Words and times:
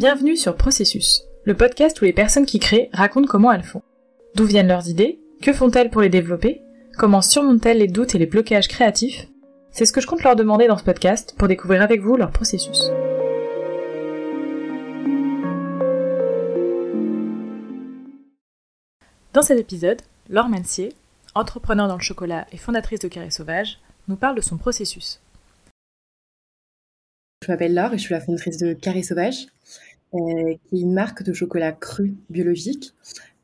Bienvenue 0.00 0.36
sur 0.36 0.56
Processus, 0.56 1.24
le 1.44 1.54
podcast 1.54 2.00
où 2.00 2.06
les 2.06 2.14
personnes 2.14 2.46
qui 2.46 2.58
créent 2.58 2.88
racontent 2.94 3.26
comment 3.26 3.52
elles 3.52 3.62
font. 3.62 3.82
D'où 4.34 4.46
viennent 4.46 4.68
leurs 4.68 4.88
idées 4.88 5.20
Que 5.42 5.52
font-elles 5.52 5.90
pour 5.90 6.00
les 6.00 6.08
développer 6.08 6.62
Comment 6.96 7.20
surmontent-elles 7.20 7.78
les 7.78 7.86
doutes 7.86 8.14
et 8.14 8.18
les 8.18 8.24
blocages 8.24 8.68
créatifs? 8.68 9.28
C'est 9.70 9.84
ce 9.84 9.92
que 9.92 10.00
je 10.00 10.06
compte 10.06 10.22
leur 10.22 10.36
demander 10.36 10.68
dans 10.68 10.78
ce 10.78 10.84
podcast 10.84 11.34
pour 11.36 11.48
découvrir 11.48 11.82
avec 11.82 12.00
vous 12.00 12.16
leur 12.16 12.30
processus. 12.30 12.90
Dans 19.32 19.42
cet 19.42 19.60
épisode, 19.60 20.00
Laure 20.28 20.48
Mancier, 20.48 20.94
entrepreneur 21.34 21.88
dans 21.88 21.96
le 21.96 22.02
chocolat 22.02 22.46
et 22.52 22.56
fondatrice 22.56 23.00
de 23.00 23.08
Carré 23.08 23.30
Sauvage, 23.30 23.78
nous 24.08 24.16
parle 24.16 24.34
de 24.34 24.40
son 24.40 24.56
processus. 24.56 25.20
Je 27.42 27.50
m'appelle 27.50 27.72
Laure 27.72 27.94
et 27.94 27.96
je 27.96 28.02
suis 28.02 28.12
la 28.12 28.20
fondatrice 28.20 28.58
de 28.58 28.74
Carré 28.74 29.02
Sauvage, 29.02 29.46
euh, 30.12 30.18
qui 30.68 30.76
est 30.76 30.80
une 30.80 30.92
marque 30.92 31.22
de 31.22 31.32
chocolat 31.32 31.72
cru 31.72 32.14
biologique. 32.28 32.92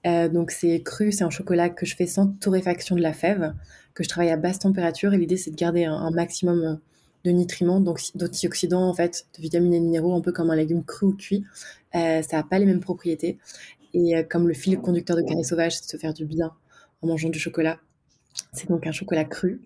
Euh, 0.07 0.29
donc 0.29 0.51
c'est 0.51 0.83
cru, 0.83 1.13
c'est 1.13 1.25
un 1.25 1.31
chocolat 1.31 1.71
que 1.71 1.87
je 1.87 1.97
fais 1.97 2.07
sans 2.07 2.27
torréfaction 2.27 2.95
de 2.95 3.01
la 3.01 3.15
fève, 3.15 3.55
que 3.95 4.05
je 4.05 4.11
travaille 4.11 4.31
à 4.31 4.37
basse 4.37 4.59
température 4.59 5.15
et 5.15 5.17
l'idée 5.17 5.39
c'est 5.39 5.51
de 5.51 5.57
garder 5.57 5.85
un, 5.85 6.11
maximum 6.11 6.63
euh, 6.63 6.75
de 7.25 7.31
nutriments, 7.31 7.81
donc 7.81 7.99
d'antioxydants 8.15 8.87
en 8.87 8.93
fait, 8.93 9.29
de 9.35 9.41
vitamines 9.41 9.73
et 9.73 9.81
minéraux, 9.81 10.15
un 10.15 10.21
peu 10.21 10.31
comme 10.31 10.51
un 10.51 10.57
légume 10.57 10.85
cru 10.85 11.07
ou 11.07 11.17
cuit. 11.17 11.47
ça 11.95 12.21
n'a 12.31 12.43
pas 12.43 12.59
les 12.59 12.67
mêmes 12.67 12.81
propriétés. 12.81 13.39
Et 13.95 14.13
comme 14.29 14.47
le 14.47 14.53
fil 14.53 14.79
conducteur 14.79 15.17
de 15.17 15.23
Carré 15.23 15.43
Sauvage, 15.43 15.77
c'est 15.77 15.85
de 15.87 15.89
se 15.89 15.97
faire 15.97 16.13
du 16.13 16.27
bien 16.27 16.53
en 17.01 17.07
mangeant 17.07 17.31
du 17.31 17.39
chocolat. 17.39 17.79
C'est 18.53 18.69
donc 18.69 18.87
un 18.87 18.93
chocolat 18.93 19.25
cru. 19.25 19.63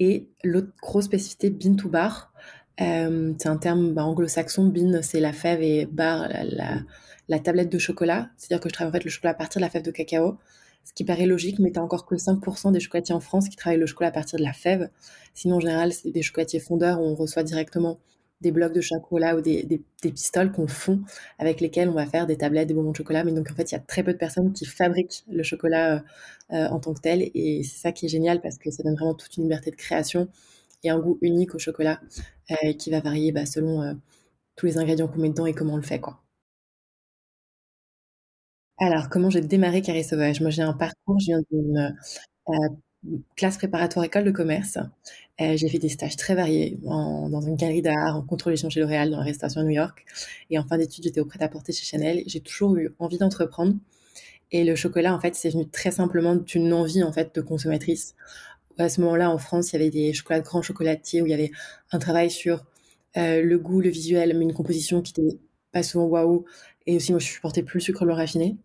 Et 0.00 0.26
l'autre 0.42 0.72
grosse 0.82 1.04
spécificité, 1.04 1.50
bean 1.50 1.76
to 1.76 1.88
bar, 1.88 2.32
euh, 2.80 3.32
c'est 3.38 3.48
un 3.48 3.56
terme 3.56 3.92
bah, 3.92 4.04
anglo-saxon. 4.04 4.66
Bean, 4.66 5.00
c'est 5.02 5.20
la 5.20 5.32
fève 5.32 5.62
et 5.62 5.86
bar, 5.86 6.28
la, 7.28 7.38
tablette 7.38 7.70
de 7.70 7.78
chocolat. 7.78 8.30
C'est-à-dire 8.36 8.62
que 8.62 8.68
je 8.68 8.74
travaille 8.74 8.90
en 8.90 8.92
fait 8.92 9.04
le 9.04 9.10
chocolat 9.10 9.30
à 9.30 9.34
partir 9.34 9.60
de 9.60 9.64
la 9.64 9.70
fève 9.70 9.82
de 9.82 9.90
cacao. 9.90 10.38
Ce 10.84 10.94
qui 10.94 11.04
paraît 11.04 11.26
logique, 11.26 11.58
mais 11.58 11.70
t'as 11.70 11.82
encore 11.82 12.06
que 12.06 12.14
5% 12.14 12.72
des 12.72 12.80
chocolatiers 12.80 13.14
en 13.14 13.20
France 13.20 13.48
qui 13.48 13.56
travaillent 13.56 13.78
le 13.78 13.86
chocolat 13.86 14.08
à 14.08 14.12
partir 14.12 14.38
de 14.38 14.44
la 14.44 14.52
fève. 14.52 14.88
Sinon, 15.34 15.56
en 15.56 15.60
général, 15.60 15.92
c'est 15.92 16.10
des 16.10 16.22
chocolatiers 16.22 16.58
fondeurs 16.58 17.00
où 17.00 17.04
on 17.04 17.14
reçoit 17.14 17.42
directement 17.42 17.98
des 18.40 18.50
blocs 18.50 18.72
de 18.72 18.80
chocolat 18.80 19.36
ou 19.36 19.42
des, 19.42 19.82
pistoles 20.00 20.50
qu'on 20.50 20.66
fond 20.66 21.00
avec 21.38 21.60
lesquels 21.60 21.90
on 21.90 21.92
va 21.92 22.06
faire 22.06 22.26
des 22.26 22.36
tablettes, 22.36 22.68
des 22.68 22.74
bonbons 22.74 22.92
de 22.92 22.96
chocolat. 22.96 23.22
Mais 23.24 23.32
donc, 23.32 23.50
en 23.50 23.54
fait, 23.54 23.70
il 23.70 23.74
y 23.74 23.78
a 23.78 23.80
très 23.80 24.02
peu 24.02 24.12
de 24.14 24.18
personnes 24.18 24.52
qui 24.54 24.64
fabriquent 24.64 25.24
le 25.30 25.42
chocolat 25.42 26.02
euh, 26.52 26.66
en 26.68 26.80
tant 26.80 26.94
que 26.94 27.00
tel. 27.00 27.30
Et 27.34 27.62
c'est 27.62 27.78
ça 27.78 27.92
qui 27.92 28.06
est 28.06 28.08
génial 28.08 28.40
parce 28.40 28.56
que 28.56 28.70
ça 28.70 28.82
donne 28.82 28.94
vraiment 28.94 29.14
toute 29.14 29.36
une 29.36 29.42
liberté 29.42 29.70
de 29.70 29.76
création 29.76 30.28
et 30.82 30.90
un 30.90 30.98
goût 30.98 31.18
unique 31.20 31.54
au 31.54 31.58
chocolat 31.58 32.00
euh, 32.50 32.72
qui 32.74 32.90
va 32.90 33.00
varier 33.00 33.32
bah, 33.32 33.46
selon 33.46 33.82
euh, 33.82 33.94
tous 34.56 34.66
les 34.66 34.78
ingrédients 34.78 35.08
qu'on 35.08 35.20
met 35.20 35.28
dedans 35.28 35.46
et 35.46 35.54
comment 35.54 35.74
on 35.74 35.76
le 35.76 35.82
fait. 35.82 36.00
Alors, 38.78 39.08
comment 39.10 39.30
j'ai 39.30 39.42
démarré 39.42 39.82
Carré 39.82 40.02
Sauvage? 40.02 40.40
Moi, 40.40 40.50
j'ai 40.50 40.62
un 40.62 40.72
parcours, 40.72 41.18
je 41.20 41.26
viens 41.26 41.42
d'une 41.50 41.94
euh, 42.48 42.54
classe 43.36 43.58
préparatoire 43.58 44.04
école 44.04 44.24
de 44.24 44.30
commerce. 44.30 44.78
j'ai 45.38 45.68
fait 45.68 45.78
des 45.78 45.88
stages 45.88 46.16
très 46.16 46.34
variés 46.34 46.78
dans 46.82 47.40
une 47.40 47.56
galerie 47.56 47.82
d'art, 47.82 48.16
en 48.16 48.22
contrôle 48.22 48.56
chez 48.56 48.80
L'Oréal, 48.80 49.10
dans 49.10 49.18
la 49.18 49.24
restauration 49.24 49.60
à 49.60 49.64
New 49.64 49.70
York. 49.70 50.04
Et 50.50 50.58
en 50.58 50.64
fin 50.64 50.78
d'études, 50.78 51.04
j'étais 51.04 51.20
au 51.20 51.26
prêt-à-porter 51.26 51.72
chez 51.72 51.84
Chanel. 51.84 52.22
J'ai 52.26 52.40
toujours 52.40 52.76
eu 52.76 52.94
envie 52.98 53.18
d'entreprendre. 53.18 53.74
Et 54.52 54.64
le 54.64 54.74
chocolat, 54.74 55.14
en 55.14 55.20
fait, 55.20 55.34
c'est 55.34 55.50
venu 55.50 55.68
très 55.68 55.92
simplement 55.92 56.34
d'une 56.34 56.72
envie, 56.72 57.02
en 57.02 57.12
fait, 57.12 57.34
de 57.34 57.40
consommatrice 57.40 58.16
à 58.78 58.88
ce 58.88 59.00
moment-là, 59.00 59.30
en 59.30 59.38
France, 59.38 59.72
il 59.72 59.76
y 59.76 59.76
avait 59.76 59.90
des 59.90 60.12
chocolats 60.12 60.40
grands 60.40 60.62
chocolatiers 60.62 61.22
où 61.22 61.26
il 61.26 61.30
y 61.30 61.34
avait 61.34 61.50
un 61.92 61.98
travail 61.98 62.30
sur 62.30 62.64
euh, 63.16 63.42
le 63.42 63.58
goût, 63.58 63.80
le 63.80 63.90
visuel, 63.90 64.36
mais 64.36 64.44
une 64.44 64.54
composition 64.54 65.02
qui 65.02 65.12
était 65.12 65.38
pas 65.72 65.82
souvent 65.82 66.06
waouh. 66.06 66.44
Et 66.86 66.96
aussi, 66.96 67.12
moi, 67.12 67.18
je 67.18 67.26
supportais 67.26 67.62
plus 67.62 67.78
le 67.78 67.84
sucre 67.84 68.04
le 68.04 68.12
raffiné. 68.12 68.56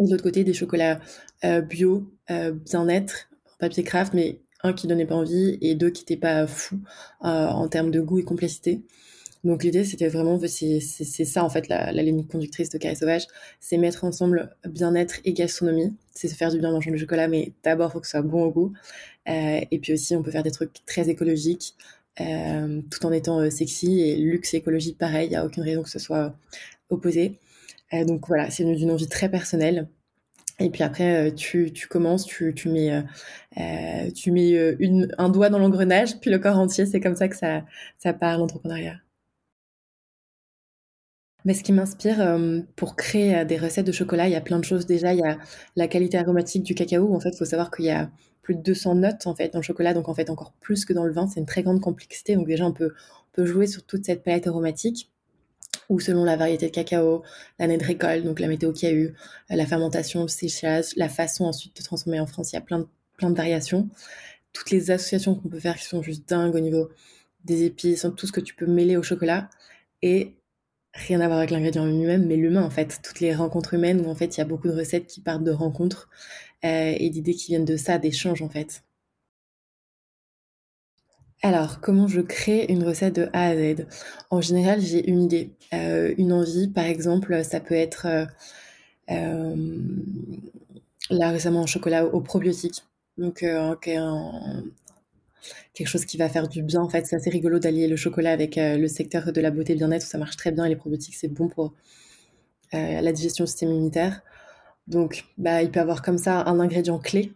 Et 0.00 0.04
de 0.04 0.10
l'autre 0.10 0.22
côté, 0.22 0.44
des 0.44 0.54
chocolats 0.54 1.00
euh, 1.44 1.60
bio, 1.60 2.10
euh, 2.30 2.52
bien-être, 2.52 3.28
papier 3.58 3.84
craft, 3.84 4.14
mais 4.14 4.40
un 4.62 4.72
qui 4.72 4.86
donnait 4.86 5.06
pas 5.06 5.14
envie 5.14 5.58
et 5.60 5.74
deux 5.74 5.90
qui 5.90 6.02
n'étaient 6.02 6.16
pas 6.16 6.46
fous 6.46 6.80
en 7.20 7.68
termes 7.68 7.90
de 7.90 8.00
goût 8.00 8.18
et 8.18 8.24
complexité. 8.24 8.82
Donc 9.46 9.62
l'idée, 9.62 9.84
c'était 9.84 10.08
vraiment, 10.08 10.40
c'est 10.48 10.80
ça 10.80 11.44
en 11.44 11.48
fait 11.48 11.68
la, 11.68 11.92
ligne 11.92 12.24
conductrice 12.24 12.68
de 12.68 12.78
Carré 12.78 12.96
Sauvage, 12.96 13.28
c'est 13.60 13.76
mettre 13.76 14.02
ensemble 14.02 14.56
bien-être 14.68 15.20
et 15.24 15.34
gastronomie. 15.34 15.94
C'est 16.10 16.26
se 16.26 16.34
faire 16.34 16.50
du 16.50 16.58
bien 16.58 16.70
en 16.70 16.72
mangeant 16.72 16.90
du 16.90 16.98
chocolat, 16.98 17.28
mais 17.28 17.52
d'abord, 17.62 17.90
il 17.90 17.92
faut 17.92 18.00
que 18.00 18.06
ce 18.08 18.12
soit 18.12 18.22
bon 18.22 18.42
au 18.42 18.50
goût. 18.50 18.72
Euh, 19.28 19.60
et 19.70 19.78
puis 19.78 19.92
aussi, 19.92 20.16
on 20.16 20.22
peut 20.24 20.32
faire 20.32 20.42
des 20.42 20.50
trucs 20.50 20.84
très 20.84 21.08
écologiques, 21.08 21.76
euh, 22.20 22.82
tout 22.90 23.06
en 23.06 23.12
étant 23.12 23.38
euh, 23.38 23.50
sexy. 23.50 24.00
Et 24.00 24.16
luxe 24.16 24.52
et 24.52 24.56
écologie, 24.56 24.94
pareil, 24.94 25.28
il 25.28 25.30
n'y 25.30 25.36
a 25.36 25.46
aucune 25.46 25.62
raison 25.62 25.84
que 25.84 25.90
ce 25.90 26.00
soit 26.00 26.34
opposé. 26.90 27.38
donc 27.92 28.26
voilà, 28.26 28.50
c'est 28.50 28.64
d'une 28.64 28.90
envie 28.90 29.08
très 29.08 29.30
personnelle. 29.30 29.88
Et 30.58 30.70
puis 30.70 30.82
après, 30.82 31.32
tu, 31.34 31.72
tu 31.72 31.86
commences, 31.86 32.24
tu, 32.26 32.52
tu 32.54 32.68
mets, 32.68 33.04
tu 34.12 34.32
mets 34.32 34.76
un 35.18 35.28
doigt 35.28 35.50
dans 35.50 35.58
l'engrenage, 35.60 36.18
puis 36.20 36.30
le 36.30 36.38
corps 36.40 36.58
entier, 36.58 36.86
c'est 36.86 37.00
comme 37.00 37.14
ça 37.16 37.28
que 37.28 37.36
ça, 37.36 37.64
ça 37.98 38.12
part 38.12 38.38
l'entrepreneuriat. 38.38 38.96
Mais 41.46 41.54
ce 41.54 41.62
qui 41.62 41.72
m'inspire 41.72 42.20
euh, 42.20 42.60
pour 42.74 42.96
créer 42.96 43.36
euh, 43.36 43.44
des 43.44 43.56
recettes 43.56 43.86
de 43.86 43.92
chocolat, 43.92 44.26
il 44.26 44.32
y 44.32 44.36
a 44.36 44.40
plein 44.40 44.58
de 44.58 44.64
choses. 44.64 44.84
Déjà, 44.84 45.14
il 45.14 45.20
y 45.20 45.22
a 45.22 45.38
la 45.76 45.86
qualité 45.86 46.18
aromatique 46.18 46.64
du 46.64 46.74
cacao. 46.74 47.14
En 47.14 47.20
fait, 47.20 47.30
il 47.30 47.36
faut 47.36 47.44
savoir 47.44 47.70
qu'il 47.70 47.84
y 47.84 47.90
a 47.90 48.10
plus 48.42 48.56
de 48.56 48.62
200 48.62 48.96
notes 48.96 49.28
en 49.28 49.34
fait 49.34 49.52
dans 49.52 49.60
le 49.60 49.64
chocolat, 49.64 49.94
donc 49.94 50.08
en 50.08 50.14
fait 50.14 50.28
encore 50.28 50.52
plus 50.60 50.84
que 50.84 50.92
dans 50.92 51.04
le 51.04 51.12
vin. 51.12 51.28
C'est 51.28 51.38
une 51.38 51.46
très 51.46 51.62
grande 51.62 51.80
complexité. 51.80 52.34
Donc 52.34 52.48
déjà, 52.48 52.66
on 52.66 52.72
peut, 52.72 52.94
peut 53.32 53.46
jouer 53.46 53.68
sur 53.68 53.84
toute 53.84 54.04
cette 54.04 54.24
palette 54.24 54.48
aromatique 54.48 55.12
ou 55.88 56.00
selon 56.00 56.24
la 56.24 56.36
variété 56.36 56.66
de 56.66 56.72
cacao, 56.72 57.22
l'année 57.60 57.78
de 57.78 57.84
récolte, 57.84 58.24
donc 58.24 58.40
la 58.40 58.48
météo 58.48 58.72
qu'il 58.72 58.88
y 58.88 58.92
a 58.92 58.94
eu, 58.96 59.14
la 59.48 59.66
fermentation, 59.66 60.22
le 60.22 60.28
séchage, 60.28 60.86
la 60.96 61.08
façon 61.08 61.44
ensuite 61.44 61.76
de 61.76 61.82
transformer 61.84 62.18
en 62.18 62.26
France. 62.26 62.50
Il 62.50 62.56
y 62.56 62.58
a 62.58 62.62
plein 62.62 62.80
de, 62.80 62.88
plein 63.16 63.30
de 63.30 63.36
variations. 63.36 63.88
Toutes 64.52 64.72
les 64.72 64.90
associations 64.90 65.36
qu'on 65.36 65.48
peut 65.48 65.60
faire 65.60 65.76
qui 65.76 65.84
sont 65.84 66.02
juste 66.02 66.28
dingues 66.28 66.56
au 66.56 66.60
niveau 66.60 66.88
des 67.44 67.62
épices, 67.62 68.04
tout 68.16 68.26
ce 68.26 68.32
que 68.32 68.40
tu 68.40 68.56
peux 68.56 68.66
mêler 68.66 68.96
au 68.96 69.04
chocolat. 69.04 69.48
Et 70.02 70.34
rien 70.96 71.20
à 71.20 71.26
voir 71.26 71.38
avec 71.38 71.50
l'ingrédient 71.50 71.86
lui-même, 71.86 72.26
mais 72.26 72.36
l'humain 72.36 72.62
en 72.62 72.70
fait. 72.70 73.00
Toutes 73.02 73.20
les 73.20 73.34
rencontres 73.34 73.74
humaines 73.74 74.00
où 74.04 74.08
en 74.08 74.14
fait 74.14 74.36
il 74.36 74.38
y 74.38 74.42
a 74.42 74.46
beaucoup 74.46 74.68
de 74.68 74.74
recettes 74.74 75.06
qui 75.06 75.20
partent 75.20 75.44
de 75.44 75.52
rencontres 75.52 76.08
euh, 76.64 76.94
et 76.96 77.10
d'idées 77.10 77.34
qui 77.34 77.48
viennent 77.48 77.64
de 77.64 77.76
ça, 77.76 77.98
d'échanges 77.98 78.42
en 78.42 78.48
fait. 78.48 78.82
Alors, 81.42 81.80
comment 81.80 82.08
je 82.08 82.20
crée 82.20 82.64
une 82.68 82.82
recette 82.82 83.16
de 83.16 83.28
A 83.32 83.48
à 83.48 83.54
Z? 83.54 83.86
En 84.30 84.40
général, 84.40 84.80
j'ai 84.80 85.08
une 85.08 85.22
idée, 85.22 85.50
euh, 85.74 86.14
une 86.18 86.32
envie. 86.32 86.66
Par 86.68 86.84
exemple, 86.84 87.44
ça 87.44 87.60
peut 87.60 87.74
être 87.74 88.06
euh, 89.10 89.66
là 91.10 91.30
récemment 91.30 91.62
un 91.62 91.66
chocolat 91.66 92.06
au, 92.06 92.20
probiotique. 92.20 92.84
Donc, 93.18 93.44
quelque 95.74 95.88
chose 95.88 96.04
qui 96.04 96.16
va 96.16 96.28
faire 96.28 96.48
du 96.48 96.62
bien. 96.62 96.80
En 96.80 96.88
fait, 96.88 97.06
c'est 97.06 97.16
assez 97.16 97.30
rigolo 97.30 97.58
d'allier 97.58 97.88
le 97.88 97.96
chocolat 97.96 98.32
avec 98.32 98.58
euh, 98.58 98.76
le 98.76 98.88
secteur 98.88 99.32
de 99.32 99.40
la 99.40 99.50
beauté 99.50 99.74
bien-être. 99.74 100.02
Ça 100.02 100.18
marche 100.18 100.36
très 100.36 100.52
bien 100.52 100.64
et 100.64 100.68
les 100.68 100.76
probiotiques, 100.76 101.14
c'est 101.14 101.28
bon 101.28 101.48
pour 101.48 101.74
euh, 102.74 103.00
la 103.00 103.12
digestion 103.12 103.44
du 103.44 103.50
système 103.50 103.70
immunitaire. 103.70 104.22
Donc, 104.86 105.24
bah, 105.38 105.62
il 105.62 105.70
peut 105.70 105.80
avoir 105.80 106.02
comme 106.02 106.18
ça 106.18 106.42
un 106.44 106.60
ingrédient 106.60 106.98
clé. 106.98 107.32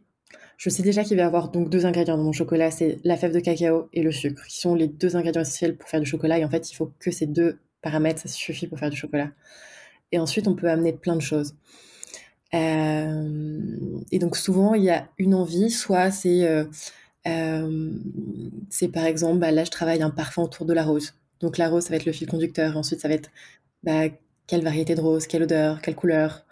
Je 0.56 0.68
sais 0.70 0.82
déjà 0.82 1.04
qu'il 1.04 1.16
va 1.16 1.22
y 1.22 1.26
avoir 1.26 1.50
donc 1.50 1.70
deux 1.70 1.86
ingrédients 1.86 2.18
dans 2.18 2.22
mon 2.22 2.32
chocolat, 2.32 2.70
c'est 2.70 2.98
la 3.02 3.16
fève 3.16 3.32
de 3.32 3.40
cacao 3.40 3.88
et 3.94 4.02
le 4.02 4.12
sucre, 4.12 4.44
qui 4.46 4.60
sont 4.60 4.74
les 4.74 4.88
deux 4.88 5.16
ingrédients 5.16 5.40
essentiels 5.40 5.76
pour 5.76 5.88
faire 5.88 6.00
du 6.00 6.06
chocolat. 6.06 6.38
Et 6.38 6.44
en 6.44 6.50
fait, 6.50 6.70
il 6.70 6.74
faut 6.74 6.92
que 6.98 7.10
ces 7.10 7.26
deux 7.26 7.58
paramètres, 7.80 8.20
ça 8.20 8.28
suffit 8.28 8.66
pour 8.66 8.78
faire 8.78 8.90
du 8.90 8.96
chocolat. 8.96 9.30
Et 10.12 10.18
ensuite, 10.18 10.48
on 10.48 10.54
peut 10.54 10.68
amener 10.68 10.92
plein 10.92 11.16
de 11.16 11.22
choses. 11.22 11.54
Euh, 12.52 14.02
et 14.10 14.18
donc 14.18 14.36
souvent, 14.36 14.74
il 14.74 14.82
y 14.82 14.90
a 14.90 15.08
une 15.18 15.34
envie, 15.34 15.70
soit 15.70 16.10
c'est 16.10 16.44
c'est 18.70 18.88
par 18.88 19.04
exemple, 19.04 19.38
bah, 19.38 19.50
là, 19.50 19.64
je 19.64 19.70
travaille 19.70 20.02
un 20.02 20.10
parfum 20.10 20.42
autour 20.42 20.66
de 20.66 20.72
la 20.74 20.84
rose. 20.84 21.14
Donc 21.40 21.58
la 21.58 21.68
rose, 21.68 21.84
ça 21.84 21.90
va 21.90 21.96
être 21.96 22.06
le 22.06 22.12
fil 22.12 22.26
conducteur. 22.28 22.76
Ensuite, 22.76 23.00
ça 23.00 23.08
va 23.08 23.14
être 23.14 23.30
bah, 23.82 24.04
quelle 24.46 24.62
variété 24.64 24.94
de 24.94 25.00
rose, 25.00 25.26
quelle 25.26 25.44
odeur, 25.44 25.80
quelle 25.82 25.96
couleur, 25.96 26.46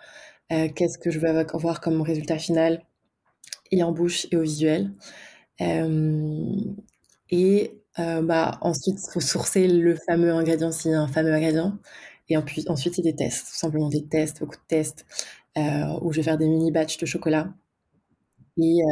euh, 0.52 0.68
qu'est-ce 0.74 0.98
que 0.98 1.10
je 1.10 1.18
veux 1.20 1.28
avoir 1.28 1.80
comme 1.80 2.02
résultat 2.02 2.38
final, 2.38 2.82
et 3.72 3.82
en 3.82 3.92
bouche 3.92 4.26
et 4.32 4.36
au 4.36 4.42
visuel. 4.42 4.92
Euh, 5.62 6.56
et 7.30 7.72
bah, 7.98 8.58
ensuite, 8.62 8.98
il 9.08 9.12
faut 9.12 9.20
sourcer 9.20 9.68
le 9.68 9.96
fameux 9.96 10.32
ingrédient 10.32 10.72
s'il 10.72 10.92
y 10.92 10.94
a 10.94 11.00
un 11.00 11.08
fameux 11.08 11.32
ingrédient. 11.34 11.78
Et 12.28 12.36
ensuite, 12.36 12.94
c'est 12.94 13.02
des 13.02 13.16
tests, 13.16 13.48
tout 13.48 13.58
simplement 13.58 13.88
des 13.88 14.04
tests, 14.06 14.40
beaucoup 14.40 14.56
de 14.56 14.66
tests, 14.68 15.06
où 15.56 16.12
je 16.12 16.18
vais 16.18 16.22
faire 16.24 16.38
des 16.38 16.48
mini 16.48 16.70
batchs 16.72 16.98
de 16.98 17.06
chocolat. 17.06 17.52
Et 18.58 18.82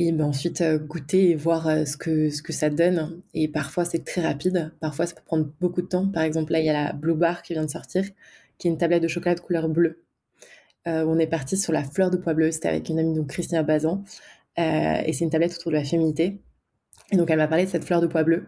et 0.00 0.12
ben 0.12 0.24
ensuite 0.24 0.62
euh, 0.62 0.78
goûter 0.78 1.28
et 1.30 1.34
voir 1.36 1.68
euh, 1.68 1.84
ce 1.84 1.98
que, 1.98 2.30
ce 2.30 2.42
que 2.42 2.54
ça 2.54 2.70
donne. 2.70 3.20
Et 3.34 3.48
parfois 3.48 3.84
c'est 3.84 4.02
très 4.02 4.22
rapide, 4.22 4.72
parfois 4.80 5.06
ça 5.06 5.14
peut 5.14 5.22
prendre 5.26 5.46
beaucoup 5.60 5.82
de 5.82 5.86
temps. 5.88 6.08
Par 6.08 6.22
exemple, 6.22 6.52
là 6.52 6.60
il 6.60 6.64
y 6.64 6.70
a 6.70 6.72
la 6.72 6.92
Blue 6.94 7.14
Bar 7.14 7.42
qui 7.42 7.52
vient 7.52 7.64
de 7.64 7.70
sortir, 7.70 8.04
qui 8.56 8.68
est 8.68 8.70
une 8.70 8.78
tablette 8.78 9.02
de 9.02 9.08
chocolat 9.08 9.34
de 9.34 9.40
couleur 9.40 9.68
bleue. 9.68 10.02
Euh, 10.88 11.04
on 11.06 11.18
est 11.18 11.26
parti 11.26 11.58
sur 11.58 11.74
la 11.74 11.84
fleur 11.84 12.10
de 12.10 12.16
pois 12.16 12.32
bleu, 12.32 12.50
c'était 12.50 12.68
avec 12.68 12.88
une 12.88 12.98
amie, 12.98 13.14
donc 13.14 13.28
Christina 13.28 13.62
Bazan. 13.62 14.02
et 14.56 15.12
c'est 15.12 15.24
une 15.24 15.30
tablette 15.30 15.54
autour 15.58 15.70
de 15.70 15.76
la 15.76 15.84
féminité. 15.84 16.40
Et 17.12 17.16
donc 17.18 17.30
elle 17.30 17.36
m'a 17.36 17.48
parlé 17.48 17.66
de 17.66 17.70
cette 17.70 17.84
fleur 17.84 18.00
de 18.00 18.06
pois 18.06 18.22
bleu. 18.22 18.46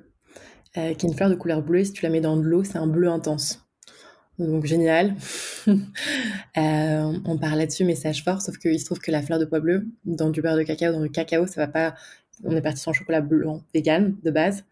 qui 0.75 0.81
est 0.81 1.03
une 1.03 1.15
fleur 1.15 1.29
de 1.29 1.35
couleur 1.35 1.63
bleue. 1.63 1.85
Si 1.85 1.93
tu 1.93 2.03
la 2.03 2.11
mets 2.11 2.23
dans 2.23 2.39
de 2.39 2.43
l'eau, 2.43 2.65
c'est 2.65 2.79
un 2.79 2.87
bleu 2.87 3.09
intense. 3.09 3.63
Donc 4.39 4.67
génial. 4.67 5.15
Euh, 6.59 7.19
on 7.25 7.39
parle 7.39 7.59
là-dessus, 7.59 7.85
message 7.85 8.25
fort, 8.25 8.43
sauf 8.43 8.59
qu'il 8.59 8.79
se 8.79 8.85
trouve 8.85 8.99
que 8.99 9.11
la 9.11 9.23
fleur 9.23 9.39
de 9.39 9.47
pois 9.47 9.61
bleu, 9.61 9.87
dans 10.05 10.29
du 10.29 10.43
beurre 10.43 10.57
de 10.57 10.65
cacao, 10.65 10.93
dans 10.93 11.01
le 11.01 11.09
cacao, 11.09 11.47
ça 11.47 11.63
va 11.63 11.67
pas. 11.67 11.95
On 12.45 12.55
est 12.55 12.61
parti 12.61 12.83
sur 12.83 12.93
chocolat 12.93 13.23
blanc 13.23 13.63
vegan 13.73 14.17
de 14.23 14.31
base, 14.31 14.65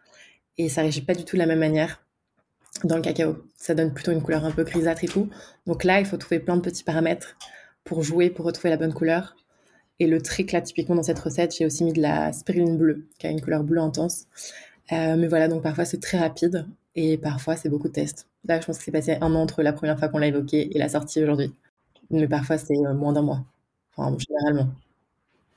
et 0.58 0.68
ça 0.68 0.82
réagit 0.82 1.00
pas 1.00 1.14
du 1.14 1.24
tout 1.24 1.36
de 1.36 1.38
la 1.38 1.46
même 1.46 1.60
manière 1.60 2.04
dans 2.84 2.96
le 2.96 3.02
cacao. 3.02 3.46
Ça 3.56 3.74
donne 3.74 3.94
plutôt 3.94 4.12
une 4.12 4.20
couleur 4.20 4.44
un 4.44 4.50
peu 4.50 4.64
grisâtre 4.64 5.04
et 5.04 5.08
tout. 5.08 5.30
Donc 5.66 5.84
là, 5.84 6.00
il 6.00 6.06
faut 6.06 6.18
trouver 6.18 6.40
plein 6.40 6.56
de 6.56 6.62
petits 6.62 6.84
paramètres 6.84 7.36
pour 7.84 8.02
jouer, 8.02 8.28
pour 8.28 8.44
retrouver 8.44 8.68
la 8.68 8.76
bonne 8.76 8.92
couleur. 8.92 9.36
Et 10.00 10.06
le 10.06 10.20
trick 10.20 10.52
là, 10.52 10.60
typiquement 10.60 10.96
dans 10.96 11.02
cette 11.02 11.18
recette, 11.18 11.56
j'ai 11.56 11.66
aussi 11.66 11.84
mis 11.84 11.92
de 11.92 12.02
la 12.02 12.32
spiruline 12.32 12.76
bleue, 12.76 13.06
qui 13.18 13.26
a 13.26 13.30
une 13.30 13.40
couleur 13.40 13.64
bleue 13.64 13.80
intense. 13.80 14.26
Euh, 14.92 15.16
mais 15.16 15.28
voilà, 15.28 15.48
donc 15.48 15.62
parfois 15.62 15.84
c'est 15.84 16.00
très 16.00 16.18
rapide 16.18 16.66
et 16.94 17.16
parfois 17.18 17.56
c'est 17.56 17.68
beaucoup 17.68 17.88
de 17.88 17.92
tests. 17.92 18.29
Là, 18.44 18.60
je 18.60 18.66
pense 18.66 18.78
que 18.78 18.84
c'est 18.84 18.92
passé 18.92 19.18
un 19.20 19.34
an 19.34 19.42
entre 19.42 19.62
la 19.62 19.72
première 19.72 19.98
fois 19.98 20.08
qu'on 20.08 20.18
l'a 20.18 20.28
évoqué 20.28 20.74
et 20.74 20.78
la 20.78 20.88
sortie 20.88 21.22
aujourd'hui. 21.22 21.52
Mais 22.10 22.26
parfois 22.26 22.58
c'est 22.58 22.76
euh, 22.76 22.94
moins 22.94 23.12
d'un 23.12 23.22
mois, 23.22 23.44
enfin 23.94 24.16
généralement. 24.18 24.72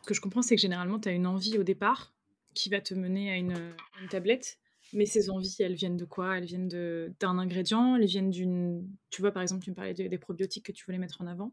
Ce 0.02 0.08
que 0.08 0.14
je 0.14 0.22
comprends, 0.22 0.42
c'est 0.42 0.56
que 0.56 0.62
généralement 0.62 1.00
tu 1.00 1.10
as 1.10 1.14
une 1.14 1.26
envie 1.26 1.58
au 1.58 1.64
départ 1.64 2.14
qui 2.54 2.70
va 2.70 2.82
te 2.82 2.94
mener 2.94 3.32
à 3.32 3.38
une, 3.38 3.58
une 4.02 4.10
tablette. 4.10 4.60
Mais 4.92 5.08
ces 5.08 5.32
envies, 5.32 5.56
elles 5.60 5.74
viennent 5.74 5.98
de 5.98 6.06
quoi? 6.06 6.38
Elles 6.38 6.46
viennent 6.46 6.68
d'un 6.68 7.40
ingrédient? 7.40 7.96
Elles 7.96 8.06
viennent 8.06 8.30
d'une. 8.30 8.88
Tu 9.10 9.22
vois, 9.22 9.32
par 9.32 9.42
exemple, 9.42 9.64
tu 9.64 9.72
me 9.72 9.76
parlais 9.76 9.94
des 9.94 10.18
probiotiques 10.20 10.66
que 10.68 10.72
tu 10.72 10.86
voulais 10.86 11.00
mettre 11.00 11.20
en 11.22 11.26
avant 11.26 11.52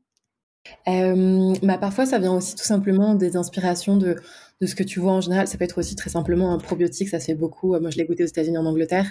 bah, 0.87 1.79
parfois, 1.79 2.07
ça 2.07 2.19
vient 2.19 2.35
aussi 2.35 2.55
tout 2.55 2.65
simplement 2.65 3.15
des 3.15 3.37
inspirations 3.37 3.97
de, 3.97 4.17
ce 4.63 4.75
que 4.75 4.83
tu 4.83 5.01
vois 5.01 5.13
en 5.13 5.21
général. 5.21 5.47
Ça 5.49 5.59
peut 5.59 5.65
être 5.65 5.79
aussi 5.79 5.97
très 5.97 6.11
simplement 6.11 6.53
un 6.53 6.59
probiotique, 6.59 7.09
ça 7.09 7.21
se 7.21 7.27
fait 7.27 7.35
beaucoup. 7.35 7.79
Moi, 7.79 7.91
je 7.91 7.97
l'ai 7.97 8.05
goûté 8.05 8.25
aux 8.25 8.29
États-Unis, 8.29 8.59
en 8.59 8.67
Angleterre. 8.67 9.07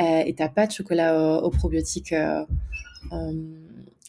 Euh, 0.00 0.22
et 0.24 0.34
t'as 0.34 0.48
pas 0.48 0.66
de 0.66 0.72
chocolat 0.72 1.42
au, 1.42 1.50
probiotique 1.50 2.12
euh, 2.12 2.44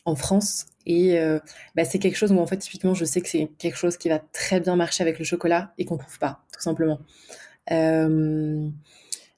en 0.05 0.15
France. 0.15 0.65
Et 0.85 1.19
euh, 1.19 1.39
bah, 1.75 1.85
c'est 1.85 1.99
quelque 1.99 2.17
chose 2.17 2.31
où, 2.31 2.39
en 2.39 2.47
fait, 2.47 2.57
typiquement, 2.57 2.93
je 2.93 3.05
sais 3.05 3.21
que 3.21 3.29
c'est 3.29 3.49
quelque 3.57 3.77
chose 3.77 3.97
qui 3.97 4.09
va 4.09 4.19
très 4.19 4.59
bien 4.59 4.75
marcher 4.75 5.03
avec 5.03 5.19
le 5.19 5.25
chocolat 5.25 5.73
et 5.77 5.85
qu'on 5.85 5.97
trouve 5.97 6.19
pas, 6.19 6.41
tout 6.53 6.61
simplement. 6.61 6.99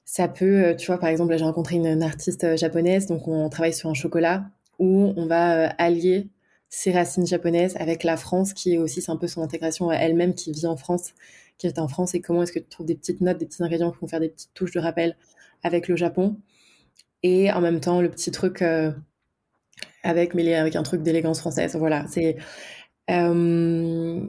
Ça 0.04 0.28
peut, 0.28 0.74
tu 0.78 0.86
vois, 0.86 0.98
par 0.98 1.08
exemple, 1.08 1.36
j'ai 1.38 1.44
rencontré 1.44 1.76
une, 1.76 2.02
artiste 2.02 2.56
japonaise, 2.56 3.06
donc 3.06 3.28
on 3.28 3.48
travaille 3.48 3.72
sur 3.72 3.88
un 3.88 3.94
chocolat 3.94 4.44
où 4.78 5.14
on 5.16 5.26
va 5.26 5.68
allier 5.78 6.28
ses 6.74 6.90
racines 6.90 7.26
japonaises 7.26 7.76
avec 7.78 8.02
la 8.02 8.16
France 8.16 8.54
qui 8.54 8.72
est 8.72 8.78
aussi, 8.78 9.02
c'est 9.02 9.12
un 9.12 9.18
peu 9.18 9.28
son 9.28 9.42
intégration 9.42 9.92
elle-même 9.92 10.34
qui 10.34 10.52
vit 10.52 10.66
en 10.66 10.78
France, 10.78 11.12
qui 11.58 11.66
est 11.66 11.78
en 11.78 11.86
France 11.86 12.14
et 12.14 12.22
comment 12.22 12.42
est-ce 12.42 12.52
que 12.52 12.58
tu 12.58 12.64
trouves 12.64 12.86
des 12.86 12.94
petites 12.94 13.20
notes, 13.20 13.36
des 13.36 13.44
petits 13.44 13.62
ingrédients 13.62 13.90
qui 13.92 13.98
vont 14.00 14.08
faire 14.08 14.20
des 14.20 14.30
petites 14.30 14.54
touches 14.54 14.72
de 14.72 14.80
rappel 14.80 15.14
avec 15.62 15.86
le 15.86 15.96
Japon? 15.96 16.38
Et 17.22 17.52
en 17.52 17.60
même 17.60 17.78
temps 17.80 18.00
le 18.00 18.10
petit 18.10 18.30
truc 18.30 18.62
euh, 18.62 18.90
avec 20.02 20.32
mêlé 20.32 20.54
avec 20.54 20.74
un 20.74 20.82
truc 20.82 21.02
d'élégance 21.02 21.40
française. 21.40 21.76
Voilà, 21.76 22.06
c'est 22.08 22.36
euh, 23.10 24.24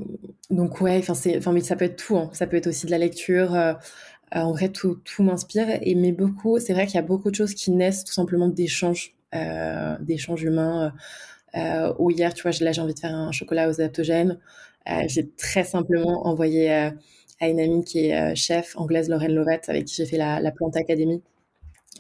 donc 0.50 0.81
ouais, 0.81 0.98
enfin 0.98 1.13
c'est, 1.13 1.38
enfin 1.38 1.54
mais 1.54 1.62
ça 1.62 1.78
peut 1.78 1.86
être 1.86 1.95
tout, 1.95 2.18
hein. 2.18 2.30
ça 2.34 2.45
peut 2.45 2.57
être 2.57 2.68
aussi 2.68 2.86
de 2.86 2.92
la 2.92 2.98
lecture. 2.98 3.56
Euh, 3.56 3.74
en 4.34 4.51
vrai, 4.51 4.69
tout, 4.69 4.95
tout 5.06 5.24
m'inspire 5.24 5.68
et 5.81 5.95
mais 5.95 6.12
beaucoup. 6.12 6.60
C'est 6.60 6.74
vrai 6.74 6.88
qu'il 6.88 6.95
y 6.95 7.00
a 7.00 7.04
beaucoup 7.04 7.31
de 7.31 7.36
choses 7.36 7.54
qui 7.54 7.72
naissent 7.72 8.04
tout 8.04 8.13
simplement 8.13 8.50
d'échanges, 8.50 9.16
d'échanges 10.01 10.44
humains. 10.44 10.94
Euh, 11.56 11.94
ou 12.00 12.12
hier, 12.12 12.34
tu 12.34 12.44
vois, 12.44 12.52
là, 12.62 12.72
j'ai 12.72 12.82
envie 12.82 12.94
de 12.94 13.00
faire 13.00 13.14
un 13.14 13.32
chocolat 13.32 13.70
aux 13.70 13.74
adaptogènes. 13.82 14.40
Euh, 14.90 15.04
j'ai 15.08 15.30
très 15.32 15.64
simplement 15.64 16.28
envoyé 16.28 16.72
euh, 16.72 16.90
à 17.40 17.48
une 17.48 17.60
amie 17.60 17.84
qui 17.84 18.08
est 18.08 18.36
chef 18.36 18.76
anglaise, 18.78 19.10
Lorraine 19.10 19.34
Lovett, 19.34 19.70
avec 19.70 19.86
qui 19.86 19.96
j'ai 19.96 20.06
fait 20.06 20.18
la, 20.18 20.40
la 20.40 20.52
Plante 20.52 20.76
Academy, 20.78 21.22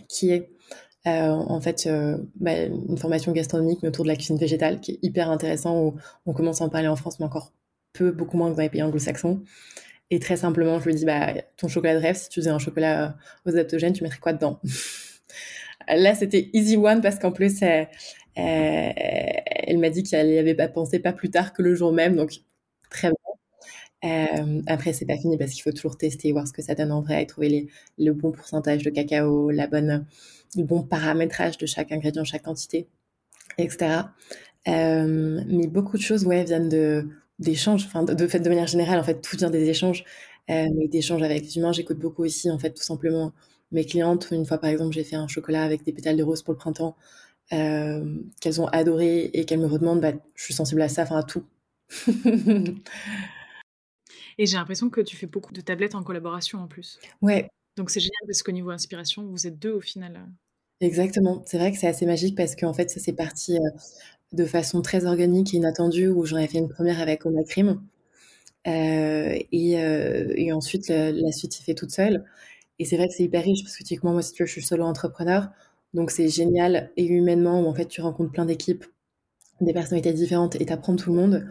qui 0.09 0.31
est 0.31 0.49
en 1.05 1.59
fait 1.59 1.89
bah, 2.35 2.61
une 2.63 2.97
formation 2.97 3.33
gastronomique 3.33 3.79
mais 3.83 3.89
autour 3.89 4.05
de 4.05 4.09
la 4.09 4.15
cuisine 4.15 4.37
végétale, 4.37 4.79
qui 4.79 4.93
est 4.93 4.99
hyper 5.01 5.29
intéressant, 5.29 5.81
où 5.81 5.95
on 6.25 6.33
commence 6.33 6.61
à 6.61 6.65
en 6.65 6.69
parler 6.69 6.87
en 6.87 6.95
France, 6.95 7.19
mais 7.19 7.25
encore 7.25 7.51
peu, 7.91 8.11
beaucoup 8.11 8.37
moins 8.37 8.51
que 8.51 8.55
dans 8.55 8.61
les 8.61 8.69
pays 8.69 8.83
anglo-saxons. 8.83 9.41
Et 10.11 10.19
très 10.19 10.37
simplement, 10.37 10.79
je 10.79 10.85
lui 10.85 10.95
dis, 10.95 11.05
bah, 11.05 11.33
ton 11.57 11.67
chocolat 11.67 11.95
de 11.95 11.99
rêve, 11.99 12.15
si 12.15 12.29
tu 12.29 12.39
faisais 12.39 12.51
un 12.51 12.59
chocolat 12.59 13.17
aux 13.45 13.49
adaptogènes, 13.49 13.93
tu 13.93 14.03
mettrais 14.03 14.19
quoi 14.19 14.33
dedans? 14.33 14.59
Là, 15.87 16.15
c'était 16.15 16.49
easy 16.53 16.77
one 16.77 17.01
parce 17.01 17.19
qu'en 17.19 17.31
plus, 17.31 17.61
elle, 17.61 17.87
euh, 18.37 18.91
elle 18.95 19.77
m'a 19.79 19.89
dit 19.89 20.03
qu'elle 20.03 20.29
n'y 20.29 20.37
avait 20.39 20.55
pas 20.55 20.67
pensé 20.67 20.99
pas 20.99 21.13
plus 21.13 21.29
tard 21.29 21.53
que 21.53 21.61
le 21.61 21.75
jour 21.75 21.91
même, 21.93 22.15
donc 22.15 22.33
très 22.89 23.09
bien. 23.09 23.17
Euh, 24.05 24.61
après, 24.67 24.93
c'est 24.93 25.05
pas 25.05 25.17
fini 25.17 25.37
parce 25.37 25.51
qu'il 25.53 25.63
faut 25.63 25.71
toujours 25.71 25.97
tester, 25.97 26.31
voir 26.33 26.47
ce 26.47 26.53
que 26.53 26.61
ça 26.61 26.75
donne 26.75 26.91
en 26.91 27.01
vrai 27.01 27.23
et 27.23 27.27
trouver 27.27 27.67
le 27.97 28.11
bon 28.13 28.31
pourcentage 28.31 28.83
de 28.83 28.89
cacao, 28.89 29.49
la 29.49 29.67
bonne, 29.67 30.05
le 30.57 30.63
bon 30.63 30.83
paramétrage 30.83 31.57
de 31.57 31.65
chaque 31.65 31.91
ingrédient, 31.91 32.23
chaque 32.25 32.43
quantité, 32.43 32.87
etc. 33.57 34.13
Euh, 34.67 35.41
mais 35.47 35.67
beaucoup 35.67 35.97
de 35.97 36.01
choses, 36.03 36.25
ouais, 36.25 36.43
viennent 36.43 36.69
de 36.69 37.07
d'échanges. 37.39 37.85
Enfin, 37.87 38.03
de, 38.03 38.27
fait, 38.27 38.39
de 38.39 38.49
manière 38.49 38.67
générale, 38.67 38.99
en 38.99 39.03
fait, 39.03 39.21
tout 39.21 39.37
vient 39.37 39.49
des 39.49 39.69
échanges, 39.69 40.03
euh, 40.49 40.67
mais 40.75 40.87
d'échanges 40.87 41.23
avec 41.23 41.43
les 41.43 41.57
humains. 41.57 41.71
J'écoute 41.73 41.99
beaucoup 41.99 42.23
aussi, 42.23 42.49
en 42.51 42.59
fait, 42.59 42.71
tout 42.73 42.83
simplement 42.83 43.33
mes 43.71 43.85
clientes. 43.85 44.29
Une 44.31 44.45
fois, 44.45 44.57
par 44.59 44.69
exemple, 44.69 44.93
j'ai 44.93 45.03
fait 45.03 45.15
un 45.15 45.27
chocolat 45.27 45.63
avec 45.63 45.83
des 45.83 45.93
pétales 45.93 46.17
de 46.17 46.23
rose 46.23 46.43
pour 46.43 46.53
le 46.53 46.57
printemps. 46.59 46.95
Euh, 47.53 48.17
qu'elles 48.41 48.61
ont 48.61 48.67
adoré 48.67 49.29
et 49.33 49.45
qu'elles 49.45 49.59
me 49.59 49.67
redemandent, 49.67 50.01
bah, 50.01 50.13
je 50.35 50.43
suis 50.43 50.53
sensible 50.53 50.81
à 50.81 50.89
ça, 50.89 51.03
enfin 51.03 51.17
à 51.17 51.23
tout. 51.23 51.45
et 54.37 54.45
j'ai 54.45 54.57
l'impression 54.57 54.89
que 54.89 55.01
tu 55.01 55.15
fais 55.15 55.27
beaucoup 55.27 55.53
de 55.53 55.61
tablettes 55.61 55.93
en 55.93 56.03
collaboration 56.03 56.59
en 56.59 56.67
plus. 56.67 56.99
Ouais. 57.21 57.49
Donc 57.77 57.91
c'est 57.91 57.99
génial 57.99 58.21
parce 58.25 58.41
qu'au 58.41 58.51
niveau 58.51 58.71
inspiration, 58.71 59.27
vous 59.27 59.45
êtes 59.45 59.59
deux 59.59 59.71
au 59.71 59.81
final. 59.81 60.25
Exactement. 60.81 61.43
C'est 61.45 61.57
vrai 61.57 61.71
que 61.71 61.77
c'est 61.77 61.87
assez 61.87 62.05
magique 62.05 62.35
parce 62.35 62.55
qu'en 62.55 62.73
fait, 62.73 62.89
ça 62.89 62.99
s'est 62.99 63.13
parti 63.13 63.55
euh, 63.55 63.69
de 64.31 64.45
façon 64.45 64.81
très 64.81 65.05
organique 65.05 65.53
et 65.53 65.57
inattendue 65.57 66.07
où 66.07 66.25
j'en 66.25 66.37
ai 66.37 66.47
fait 66.47 66.57
une 66.57 66.69
première 66.69 66.99
avec 66.99 67.25
Oma 67.25 67.43
Cream. 67.43 67.81
Euh, 68.67 69.37
et, 69.51 69.79
euh, 69.79 70.33
et, 70.35 70.51
ensuite, 70.53 70.87
la, 70.87 71.11
la, 71.11 71.31
suite 71.31 71.53
s'est 71.53 71.63
fait 71.63 71.73
toute 71.75 71.91
seule. 71.91 72.25
Et 72.79 72.85
c'est 72.85 72.97
vrai 72.97 73.07
que 73.07 73.13
c'est 73.13 73.23
hyper 73.23 73.43
riche 73.43 73.63
parce 73.63 73.77
que 73.77 73.83
typiquement, 73.83 74.13
moi, 74.13 74.21
si 74.21 74.33
tu 74.33 74.43
veux, 74.43 74.47
je 74.47 74.53
suis 74.53 74.63
solo 74.63 74.85
entrepreneur. 74.85 75.49
Donc 75.93 76.11
c'est 76.11 76.29
génial 76.29 76.91
et 76.97 77.05
humainement 77.05 77.61
où 77.61 77.67
en 77.67 77.73
fait 77.73 77.87
tu 77.87 78.01
rencontres 78.01 78.31
plein 78.31 78.45
d'équipes, 78.45 78.85
des 79.61 79.73
personnalités 79.73 80.13
différentes 80.13 80.59
et 80.59 80.65
t'apprends 80.65 80.95
tout 80.95 81.13
le 81.13 81.19
monde. 81.19 81.47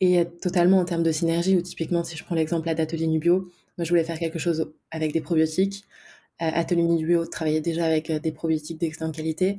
Et 0.00 0.24
totalement 0.40 0.78
en 0.78 0.84
termes 0.84 1.02
de 1.02 1.10
synergie, 1.12 1.56
où 1.56 1.62
typiquement 1.62 2.04
si 2.04 2.16
je 2.16 2.24
prends 2.24 2.36
l'exemple 2.36 2.72
d'Atelier 2.72 3.08
Nubio, 3.08 3.50
moi 3.78 3.84
je 3.84 3.88
voulais 3.88 4.04
faire 4.04 4.18
quelque 4.18 4.38
chose 4.38 4.72
avec 4.90 5.12
des 5.12 5.20
probiotiques. 5.20 5.84
Euh, 6.40 6.50
Atelier 6.54 6.84
Nubio 6.84 7.26
travaillait 7.26 7.60
déjà 7.60 7.84
avec 7.86 8.10
euh, 8.10 8.20
des 8.20 8.30
probiotiques 8.32 8.78
d'excellente 8.78 9.16
qualité. 9.16 9.58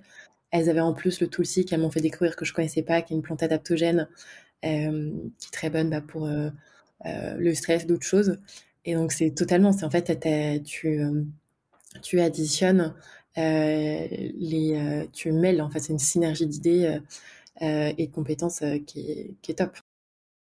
Elles 0.52 0.70
avaient 0.70 0.80
en 0.80 0.94
plus 0.94 1.20
le 1.20 1.28
Tulsi 1.28 1.66
qu'elles 1.66 1.82
m'ont 1.82 1.92
fait 1.92 2.02
découvrir 2.02 2.36
que 2.36 2.46
je 2.46 2.54
connaissais 2.54 2.84
pas, 2.84 3.02
qui 3.02 3.14
est 3.14 3.18
une 3.18 3.22
plante 3.22 3.44
adaptogène 3.44 4.08
euh, 4.66 5.12
qui 5.40 5.48
est 5.48 5.52
très 5.52 5.70
bonne 5.70 5.90
bah, 5.90 6.02
pour 6.02 6.26
euh, 6.26 6.50
euh, 7.06 7.36
le 7.38 7.54
stress, 7.54 7.86
d'autres 7.86 8.06
choses. 8.06 8.40
Et 8.86 8.96
donc 8.96 9.12
c'est 9.12 9.32
totalement, 9.32 9.72
c'est 9.74 9.86
en 9.86 9.90
fait 9.90 10.20
tu, 10.64 11.02
tu 12.02 12.20
additionnes 12.20 12.82
euh, 12.82 12.90
les, 13.40 14.74
euh, 14.76 15.08
tu 15.14 15.32
mêles, 15.32 15.62
en 15.62 15.70
fait, 15.70 15.80
c'est 15.80 15.94
une 15.94 16.00
synergie 16.00 16.48
d'idées 16.48 17.00
euh, 17.62 17.94
et 17.98 18.08
de 18.08 18.12
compétences 18.12 18.64
qui 18.86 19.12
est, 19.12 19.36
qui, 19.42 19.52
est, 19.52 19.56
top. 19.56 19.78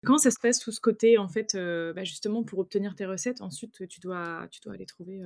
Comment 0.04 0.18
ça 0.18 0.30
se 0.30 0.38
passe 0.38 0.59
tout 0.59 0.73
ce 0.73 0.80
côté, 0.80 1.18
en 1.18 1.28
fait, 1.28 1.57
bah 1.57 2.04
justement, 2.04 2.42
pour 2.42 2.59
obtenir 2.61 2.95
tes 2.95 3.07
recettes, 3.07 3.40
ensuite, 3.40 3.87
tu 3.88 4.00
dois, 4.00 4.47
tu 4.50 4.61
dois 4.61 4.75
aller 4.75 4.87
trouver 4.87 5.21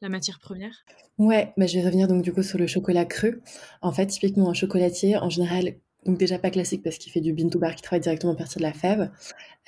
la 0.00 0.08
matière 0.08 0.38
première? 0.38 0.84
Ouais, 1.18 1.52
bah 1.56 1.66
je 1.66 1.78
vais 1.78 1.84
revenir 1.84 2.08
donc 2.08 2.22
du 2.22 2.32
coup 2.32 2.42
sur 2.42 2.58
le 2.58 2.66
chocolat 2.66 3.04
cru. 3.04 3.42
En 3.82 3.92
fait, 3.92 4.06
typiquement 4.06 4.48
un 4.48 4.54
chocolatier, 4.54 5.18
en 5.18 5.28
général, 5.28 5.74
donc 6.06 6.18
déjà 6.18 6.38
pas 6.38 6.50
classique 6.50 6.82
parce 6.82 6.98
qu'il 6.98 7.12
fait 7.12 7.20
du 7.20 7.32
bean 7.32 7.48
to 7.48 7.58
bar 7.58 7.74
qui 7.74 7.82
travaille 7.82 8.00
directement 8.00 8.32
à 8.32 8.36
partir 8.36 8.58
de 8.58 8.62
la 8.62 8.72
fève. 8.72 9.10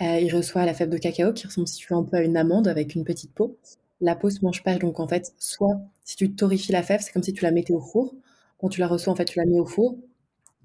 Euh, 0.00 0.19
il 0.21 0.35
reçoit 0.35 0.64
la 0.64 0.75
fève 0.75 0.88
de 0.88 0.99
cacao 0.99 1.33
qui 1.33 1.47
ressemble 1.47 1.69
si 1.69 1.76
tu 1.76 1.93
veux 1.93 1.99
un 1.99 2.05
peu 2.05 2.17
à 2.17 2.23
une 2.23 2.37
amande 2.37 2.69
avec 2.69 2.95
une 2.95 3.05
petite 3.05 3.33
peau 3.35 3.59
la 4.02 4.16
peau 4.16 4.30
se 4.30 4.44
mange 4.44 4.62
pas. 4.62 4.76
Donc 4.78 5.00
en 5.00 5.09
fait, 5.09 5.32
soit 5.38 5.80
si 6.04 6.16
tu 6.16 6.35
torréfies 6.35 6.73
la 6.73 6.82
fève, 6.82 7.00
c'est 7.00 7.12
comme 7.12 7.23
si 7.23 7.32
tu 7.32 7.42
la 7.44 7.52
mettais 7.52 7.73
au 7.73 7.80
four. 7.80 8.14
Quand 8.61 8.68
tu 8.68 8.80
la 8.80 8.87
reçois, 8.88 9.12
en 9.12 9.16
fait, 9.16 9.25
tu 9.25 9.38
la 9.38 9.47
mets 9.47 9.59
au 9.59 9.66
four. 9.66 9.97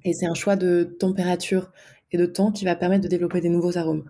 Et 0.03 0.13
c'est 0.13 0.27
un 0.27 0.33
choix 0.33 0.55
de 0.55 0.83
température 0.99 1.71
et 2.11 2.17
de 2.17 2.25
temps 2.25 2.51
qui 2.51 2.65
va 2.65 2.75
permettre 2.75 3.03
de 3.03 3.09
développer 3.09 3.41
des 3.41 3.49
nouveaux 3.49 3.77
arômes. 3.77 4.05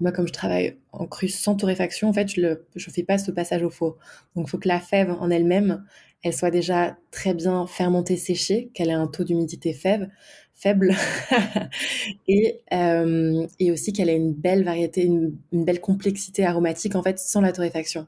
Moi, 0.00 0.12
comme 0.12 0.28
je 0.28 0.32
travaille 0.32 0.78
en 0.92 1.06
cru 1.06 1.28
sans 1.28 1.56
torréfaction, 1.56 2.08
en 2.08 2.12
fait, 2.12 2.28
je 2.28 2.40
ne 2.40 2.92
fais 2.92 3.02
pas 3.02 3.18
ce 3.18 3.32
passage 3.32 3.62
au 3.62 3.70
four. 3.70 3.96
Donc, 4.36 4.46
il 4.46 4.50
faut 4.50 4.58
que 4.58 4.68
la 4.68 4.80
fève 4.80 5.10
en 5.10 5.28
elle-même, 5.30 5.84
elle 6.22 6.34
soit 6.34 6.50
déjà 6.50 6.96
très 7.10 7.34
bien 7.34 7.66
fermentée, 7.66 8.16
séchée, 8.16 8.70
qu'elle 8.74 8.90
ait 8.90 8.92
un 8.92 9.08
taux 9.08 9.24
d'humidité 9.24 9.72
faible, 9.72 10.12
et, 12.28 12.60
euh, 12.72 13.46
et 13.58 13.70
aussi 13.72 13.92
qu'elle 13.92 14.08
ait 14.08 14.16
une 14.16 14.32
belle 14.34 14.64
variété, 14.64 15.04
une, 15.04 15.36
une, 15.52 15.64
belle 15.64 15.80
complexité 15.80 16.44
aromatique, 16.44 16.94
en 16.94 17.02
fait, 17.02 17.18
sans 17.18 17.40
la 17.40 17.52
torréfaction. 17.52 18.06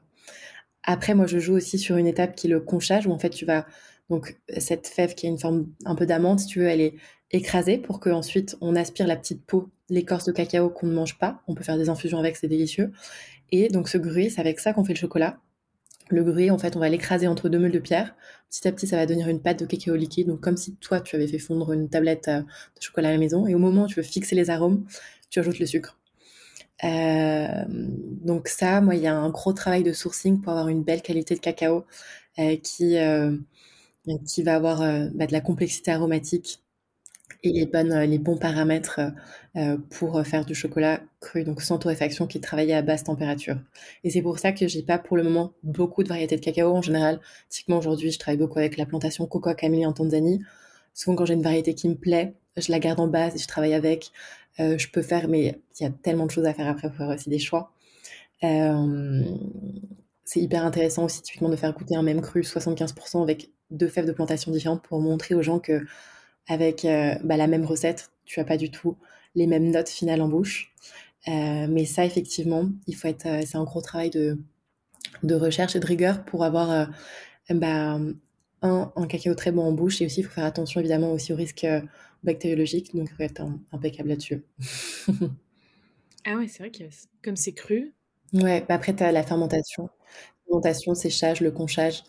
Après, 0.83 1.13
moi, 1.13 1.27
je 1.27 1.39
joue 1.39 1.53
aussi 1.55 1.77
sur 1.77 1.97
une 1.97 2.07
étape 2.07 2.35
qui 2.35 2.47
est 2.47 2.49
le 2.49 2.59
conchage, 2.59 3.07
où 3.07 3.11
en 3.11 3.19
fait, 3.19 3.29
tu 3.29 3.45
vas 3.45 3.65
donc 4.09 4.37
cette 4.57 4.87
fève 4.87 5.15
qui 5.15 5.25
a 5.25 5.29
une 5.29 5.39
forme 5.39 5.67
un 5.85 5.95
peu 5.95 6.05
d'amande, 6.05 6.39
si 6.39 6.47
tu 6.47 6.59
veux, 6.59 6.67
elle 6.67 6.81
est 6.81 6.95
écrasée 7.31 7.77
pour 7.77 8.01
que 8.01 8.09
ensuite 8.09 8.57
on 8.59 8.75
aspire 8.75 9.07
la 9.07 9.15
petite 9.15 9.45
peau, 9.45 9.69
l'écorce 9.89 10.25
de 10.25 10.33
cacao 10.33 10.69
qu'on 10.69 10.87
ne 10.87 10.93
mange 10.93 11.17
pas. 11.17 11.41
On 11.47 11.55
peut 11.55 11.63
faire 11.63 11.77
des 11.77 11.87
infusions 11.89 12.19
avec, 12.19 12.35
c'est 12.35 12.49
délicieux. 12.49 12.91
Et 13.51 13.69
donc 13.69 13.87
ce 13.87 13.97
gruy, 13.97 14.29
c'est 14.29 14.41
avec 14.41 14.59
ça 14.59 14.73
qu'on 14.73 14.83
fait 14.83 14.93
le 14.93 14.99
chocolat. 14.99 15.39
Le 16.09 16.25
gruyer, 16.25 16.51
en 16.51 16.57
fait, 16.57 16.75
on 16.75 16.79
va 16.79 16.89
l'écraser 16.89 17.27
entre 17.27 17.47
deux 17.47 17.57
meules 17.57 17.71
de 17.71 17.79
pierre. 17.79 18.15
Petit 18.49 18.67
à 18.67 18.73
petit, 18.73 18.85
ça 18.85 18.97
va 18.97 19.05
devenir 19.05 19.29
une 19.29 19.41
pâte 19.41 19.59
de 19.59 19.65
cacao 19.65 19.95
liquide, 19.95 20.27
donc 20.27 20.41
comme 20.41 20.57
si 20.57 20.75
toi, 20.75 20.99
tu 20.99 21.15
avais 21.15 21.27
fait 21.27 21.39
fondre 21.39 21.71
une 21.71 21.87
tablette 21.87 22.29
de 22.29 22.81
chocolat 22.81 23.09
à 23.09 23.11
la 23.13 23.17
maison. 23.17 23.47
Et 23.47 23.55
au 23.55 23.59
moment 23.59 23.83
où 23.83 23.87
tu 23.87 23.95
veux 23.95 24.03
fixer 24.03 24.35
les 24.35 24.49
arômes, 24.49 24.85
tu 25.29 25.39
ajoutes 25.39 25.59
le 25.59 25.65
sucre. 25.65 26.00
Euh, 26.83 27.65
donc 27.67 28.47
ça, 28.47 28.81
moi, 28.81 28.95
il 28.95 29.01
y 29.01 29.07
a 29.07 29.15
un 29.15 29.29
gros 29.29 29.53
travail 29.53 29.83
de 29.83 29.93
sourcing 29.93 30.41
pour 30.41 30.51
avoir 30.51 30.67
une 30.69 30.83
belle 30.83 31.01
qualité 31.01 31.35
de 31.35 31.39
cacao 31.39 31.85
euh, 32.39 32.57
qui, 32.57 32.97
euh, 32.97 33.35
qui 34.27 34.43
va 34.43 34.55
avoir 34.55 34.79
bah, 35.13 35.27
de 35.27 35.31
la 35.31 35.41
complexité 35.41 35.91
aromatique 35.91 36.63
et 37.43 37.51
les, 37.51 38.19
bons 38.19 38.37
paramètres 38.37 38.99
pour 39.89 40.23
faire 40.25 40.45
du 40.45 40.53
chocolat 40.53 41.01
cru, 41.19 41.43
donc 41.43 41.61
sans 41.61 41.79
torréfaction, 41.79 42.27
qui 42.27 42.37
est 42.37 42.41
travaillé 42.41 42.75
à 42.75 42.83
basse 42.83 43.03
température. 43.03 43.57
Et 44.03 44.11
c'est 44.11 44.21
pour 44.21 44.37
ça 44.37 44.51
que 44.51 44.67
j'ai 44.67 44.83
pas 44.83 44.99
pour 44.99 45.17
le 45.17 45.23
moment 45.23 45.53
beaucoup 45.63 46.03
de 46.03 46.09
variétés 46.09 46.35
de 46.35 46.41
cacao 46.41 46.71
en 46.75 46.83
général. 46.83 47.19
Typiquement 47.49 47.79
aujourd'hui, 47.79 48.11
je 48.11 48.19
travaille 48.19 48.37
beaucoup 48.37 48.59
avec 48.59 48.77
la 48.77 48.85
plantation 48.85 49.25
Coco 49.25 49.53
Camille 49.55 49.87
en 49.87 49.93
Tanzanie. 49.93 50.41
Souvent, 50.93 51.15
quand 51.15 51.25
j'ai 51.25 51.33
une 51.33 51.41
variété 51.41 51.73
qui 51.73 51.89
me 51.89 51.95
plaît, 51.95 52.35
je 52.57 52.71
la 52.71 52.79
garde 52.79 52.99
en 52.99 53.07
base 53.07 53.35
et 53.35 53.39
je 53.39 53.47
travaille 53.47 53.73
avec. 53.73 54.11
Euh, 54.59 54.77
je 54.77 54.89
peux 54.89 55.01
faire, 55.01 55.27
mais 55.27 55.61
il 55.79 55.83
y 55.83 55.85
a 55.85 55.89
tellement 55.89 56.25
de 56.25 56.31
choses 56.31 56.45
à 56.45 56.53
faire 56.53 56.67
après 56.67 56.89
pour 56.89 56.97
faire 56.97 57.09
aussi 57.09 57.29
des 57.29 57.39
choix. 57.39 57.73
Euh, 58.43 59.23
c'est 60.23 60.39
hyper 60.39 60.65
intéressant 60.65 61.05
aussi 61.05 61.21
typiquement 61.21 61.49
de 61.49 61.55
faire 61.55 61.73
goûter 61.73 61.95
un 61.95 62.03
même 62.03 62.21
cru 62.21 62.41
75% 62.41 63.21
avec 63.21 63.51
deux 63.69 63.87
fèves 63.87 64.05
de 64.05 64.11
plantation 64.11 64.51
différentes 64.51 64.81
pour 64.83 64.99
montrer 64.99 65.35
aux 65.35 65.41
gens 65.41 65.59
que 65.59 65.85
avec 66.47 66.85
euh, 66.85 67.15
bah, 67.23 67.37
la 67.37 67.47
même 67.47 67.65
recette, 67.65 68.11
tu 68.25 68.39
as 68.39 68.43
pas 68.43 68.57
du 68.57 68.71
tout 68.71 68.97
les 69.35 69.47
mêmes 69.47 69.69
notes 69.69 69.89
finales 69.89 70.21
en 70.21 70.27
bouche. 70.27 70.73
mais 71.27 71.85
ça, 71.85 72.05
effectivement, 72.05 72.69
il 72.87 72.95
faut 72.95 73.07
être, 73.07 73.27
c'est 73.45 73.55
un 73.55 73.63
gros 73.63 73.81
travail 73.81 74.09
de, 74.09 74.37
de 75.23 75.35
recherche 75.35 75.75
et 75.75 75.79
de 75.79 75.85
rigueur 75.85 76.25
pour 76.25 76.43
avoir 76.43 76.89
bah, 77.49 77.99
un, 78.61 78.91
un, 78.95 79.07
cacao 79.07 79.35
très 79.35 79.51
bon 79.51 79.63
en 79.63 79.71
bouche 79.71 80.01
et 80.01 80.05
aussi 80.05 80.21
il 80.21 80.23
faut 80.23 80.31
faire 80.31 80.45
attention 80.45 80.79
évidemment 80.81 81.11
aussi 81.11 81.31
au 81.31 81.35
risque 81.35 81.65
bactériologique, 82.23 82.95
donc 82.95 83.09
faut 83.09 83.23
être 83.23 83.43
impeccable 83.71 84.09
là-dessus. 84.09 84.43
ah 86.25 86.35
ouais, 86.35 86.47
c'est 86.47 86.59
vrai 86.59 86.71
que 86.71 86.83
comme 87.23 87.35
c'est 87.35 87.53
cru. 87.53 87.93
Ouais, 88.33 88.63
bah 88.67 88.75
après 88.75 88.95
tu 88.95 89.03
as 89.03 89.11
la 89.11 89.23
fermentation. 89.23 89.89
Fermentation, 90.45 90.95
séchage, 90.95 91.41
le 91.41 91.51
conchage 91.51 92.03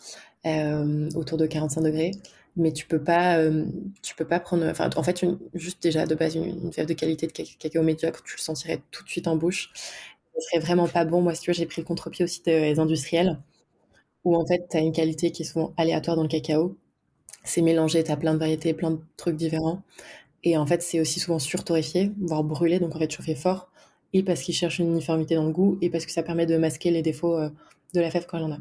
euh, 0.47 1.09
autour 1.15 1.39
de 1.39 1.47
45 1.47 1.83
degrés. 1.83 2.13
Mais 2.57 2.73
tu 2.73 2.87
peux 2.87 3.03
pas, 3.03 3.39
euh, 3.39 3.65
tu 4.03 4.15
peux 4.15 4.27
pas 4.27 4.41
prendre. 4.41 4.67
Enfin, 4.67 4.91
en 4.97 5.03
fait, 5.03 5.25
juste 5.55 5.83
déjà 5.83 6.07
de 6.07 6.15
base, 6.15 6.35
une, 6.37 6.73
fève 6.73 6.87
de 6.87 6.93
qualité 6.95 7.27
de 7.27 7.33
cacao 7.33 7.83
médiocre, 7.83 8.23
tu 8.23 8.37
le 8.37 8.41
sentirais 8.43 8.83
tout 8.91 9.05
de 9.05 9.09
suite 9.09 9.27
en 9.27 9.37
bouche. 9.37 9.71
Ce 10.37 10.41
serait 10.49 10.61
vraiment 10.61 10.89
pas 10.89 11.05
bon. 11.05 11.23
Moi, 11.23 11.35
si 11.35 11.43
tu 11.43 11.51
vois, 11.51 11.55
j'ai 11.59 11.67
pris 11.67 11.81
le 11.81 11.87
contre-pied 11.87 12.25
aussi 12.25 12.43
des 12.43 12.79
industriels, 12.79 13.41
où 14.25 14.37
en 14.37 14.47
fait, 14.47 14.67
tu 14.71 14.77
as 14.77 14.81
une 14.81 14.93
qualité 14.93 15.33
qui 15.33 15.43
est 15.43 15.47
souvent 15.47 15.75
aléatoire 15.77 16.17
dans 16.17 16.23
le 16.23 16.29
cacao 16.29 16.77
c'est 17.45 17.63
mélangé, 17.63 18.03
tu 18.05 18.11
as 18.11 18.17
plein 18.17 18.35
de 18.35 18.39
variétés, 18.39 18.75
plein 18.75 18.93
de 18.93 19.01
trucs 19.17 19.37
différents. 19.37 19.83
Et 20.45 20.57
en 20.57 20.67
fait, 20.67 20.83
c'est 20.83 21.01
aussi 21.01 21.21
souvent 21.21 21.39
surtorréfié, 21.39 22.13
voire 22.21 22.45
brûlé, 22.45 22.81
donc 22.81 22.95
en 22.97 22.99
fait 22.99 23.11
chauffé 23.11 23.35
fort. 23.35 23.71
Et 24.13 24.23
parce 24.23 24.43
qu'ils 24.43 24.55
cherchent 24.55 24.79
une 24.79 24.91
uniformité 24.91 25.35
dans 25.35 25.47
le 25.47 25.53
goût, 25.53 25.79
et 25.81 25.91
parce 25.91 26.05
que 26.05 26.13
ça 26.13 26.23
permet 26.23 26.47
de 26.47 26.57
masquer 26.57 26.91
les 26.91 27.03
défauts 27.03 27.39
euh, 27.39 27.51
de 27.95 28.01
la 28.01 28.11
fève 28.11 28.27
quand 28.27 28.39
elle 28.39 28.45
en 28.45 28.53
a. 28.53 28.59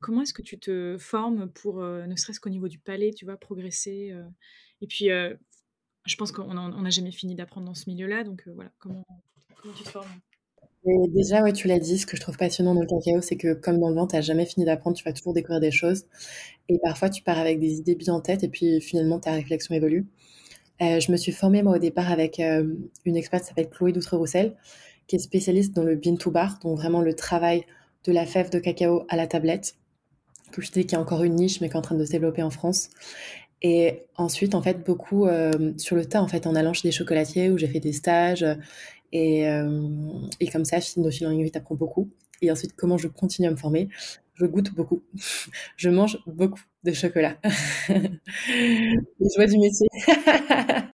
Comment 0.00 0.22
est-ce 0.22 0.34
que 0.34 0.42
tu 0.42 0.58
te 0.58 0.96
formes 0.98 1.50
pour, 1.50 1.80
euh, 1.80 2.06
ne 2.06 2.16
serait-ce 2.16 2.40
qu'au 2.40 2.50
niveau 2.50 2.68
du 2.68 2.78
palais, 2.78 3.12
tu 3.12 3.24
vois, 3.24 3.36
progresser 3.36 4.10
euh, 4.12 4.24
Et 4.80 4.86
puis, 4.86 5.08
je 5.08 6.16
pense 6.16 6.32
qu'on 6.32 6.54
n'a 6.54 6.90
jamais 6.90 7.12
fini 7.12 7.34
d'apprendre 7.34 7.66
dans 7.66 7.74
ce 7.74 7.88
milieu-là, 7.88 8.24
donc 8.24 8.48
voilà, 8.54 8.72
comment, 8.78 9.06
comment 9.56 9.74
tu 9.74 9.84
te 9.84 9.90
formes? 9.90 10.10
Déjà, 10.84 11.42
ouais, 11.42 11.52
tu 11.52 11.68
l'as 11.68 11.78
dit, 11.78 11.98
ce 11.98 12.06
que 12.06 12.16
je 12.16 12.20
trouve 12.20 12.36
passionnant 12.36 12.74
dans 12.74 12.80
le 12.80 12.86
cacao, 12.86 13.20
c'est 13.20 13.36
que 13.36 13.54
comme 13.54 13.78
dans 13.78 13.88
le 13.88 13.94
vent, 13.94 14.06
tu 14.06 14.20
jamais 14.22 14.46
fini 14.46 14.66
d'apprendre, 14.66 14.96
tu 14.96 15.04
vas 15.04 15.12
toujours 15.12 15.32
découvrir 15.32 15.60
des 15.60 15.70
choses. 15.70 16.04
Et 16.68 16.78
parfois, 16.82 17.10
tu 17.10 17.22
pars 17.22 17.38
avec 17.38 17.60
des 17.60 17.78
idées 17.78 17.94
bien 17.94 18.14
en 18.14 18.20
tête 18.20 18.42
et 18.42 18.48
puis 18.48 18.80
finalement, 18.80 19.18
ta 19.20 19.32
réflexion 19.32 19.74
évolue. 19.74 20.06
Euh, 20.80 20.98
je 21.00 21.12
me 21.12 21.16
suis 21.16 21.32
formée, 21.32 21.62
moi, 21.62 21.76
au 21.76 21.78
départ, 21.78 22.10
avec 22.10 22.40
euh, 22.40 22.74
une 23.04 23.16
experte 23.16 23.44
qui 23.44 23.48
s'appelle 23.50 23.70
Chloé 23.70 23.92
Doutre-Roussel, 23.92 24.56
qui 25.06 25.16
est 25.16 25.18
spécialiste 25.20 25.74
dans 25.74 25.84
le 25.84 25.96
bean 25.96 26.16
to 26.16 26.30
bar, 26.30 26.58
donc 26.62 26.78
vraiment 26.78 27.00
le 27.00 27.14
travail 27.14 27.64
de 28.04 28.12
la 28.12 28.26
fève 28.26 28.50
de 28.50 28.58
cacao 28.58 29.04
à 29.08 29.16
la 29.16 29.26
tablette, 29.28 29.76
que 30.50 30.62
je 30.62 30.72
dis 30.72 30.80
qu'il 30.82 30.92
y 30.92 30.94
a 30.96 31.00
encore 31.00 31.22
une 31.22 31.36
niche, 31.36 31.60
mais 31.60 31.68
qui 31.68 31.74
est 31.74 31.78
en 31.78 31.82
train 31.82 31.94
de 31.94 32.04
se 32.04 32.10
développer 32.10 32.42
en 32.42 32.50
France. 32.50 32.90
Et 33.62 34.02
ensuite, 34.16 34.56
en 34.56 34.62
fait, 34.62 34.84
beaucoup 34.84 35.26
euh, 35.26 35.72
sur 35.76 35.94
le 35.94 36.04
tas, 36.04 36.20
en 36.20 36.26
fait, 36.26 36.48
en 36.48 36.56
allant 36.56 36.72
chez 36.72 36.88
des 36.88 36.92
chocolatiers 36.92 37.50
où 37.50 37.58
j'ai 37.58 37.68
fait 37.68 37.78
des 37.78 37.92
stages 37.92 38.44
et, 39.12 39.46
euh, 39.48 39.88
et 40.40 40.48
comme 40.48 40.64
ça, 40.64 40.78
de 40.78 41.10
fil 41.10 41.26
en 41.26 41.30
aiguille, 41.30 41.50
tu 41.50 41.58
apprends 41.58 41.74
beaucoup. 41.74 42.10
Et 42.40 42.50
ensuite, 42.50 42.74
comment 42.74 42.98
je 42.98 43.08
continue 43.08 43.46
à 43.46 43.50
me 43.50 43.56
former? 43.56 43.88
Je 44.34 44.46
goûte 44.46 44.74
beaucoup. 44.74 45.02
je 45.76 45.90
mange 45.90 46.18
beaucoup 46.26 46.62
de 46.82 46.92
chocolat. 46.92 47.38
je 47.88 49.36
vois 49.36 49.46
du 49.46 49.58
métier. 49.58 49.88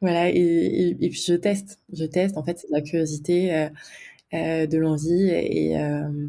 voilà, 0.00 0.30
et, 0.30 0.96
et, 1.00 1.08
puis 1.10 1.20
je 1.20 1.34
teste. 1.34 1.80
Je 1.92 2.04
teste. 2.04 2.36
En 2.38 2.42
fait, 2.42 2.58
c'est 2.58 2.68
de 2.68 2.72
la 2.72 2.80
curiosité, 2.80 3.54
euh, 3.54 3.68
euh, 4.34 4.66
de 4.66 4.78
l'envie. 4.78 5.28
Et, 5.28 5.78
euh, 5.78 6.28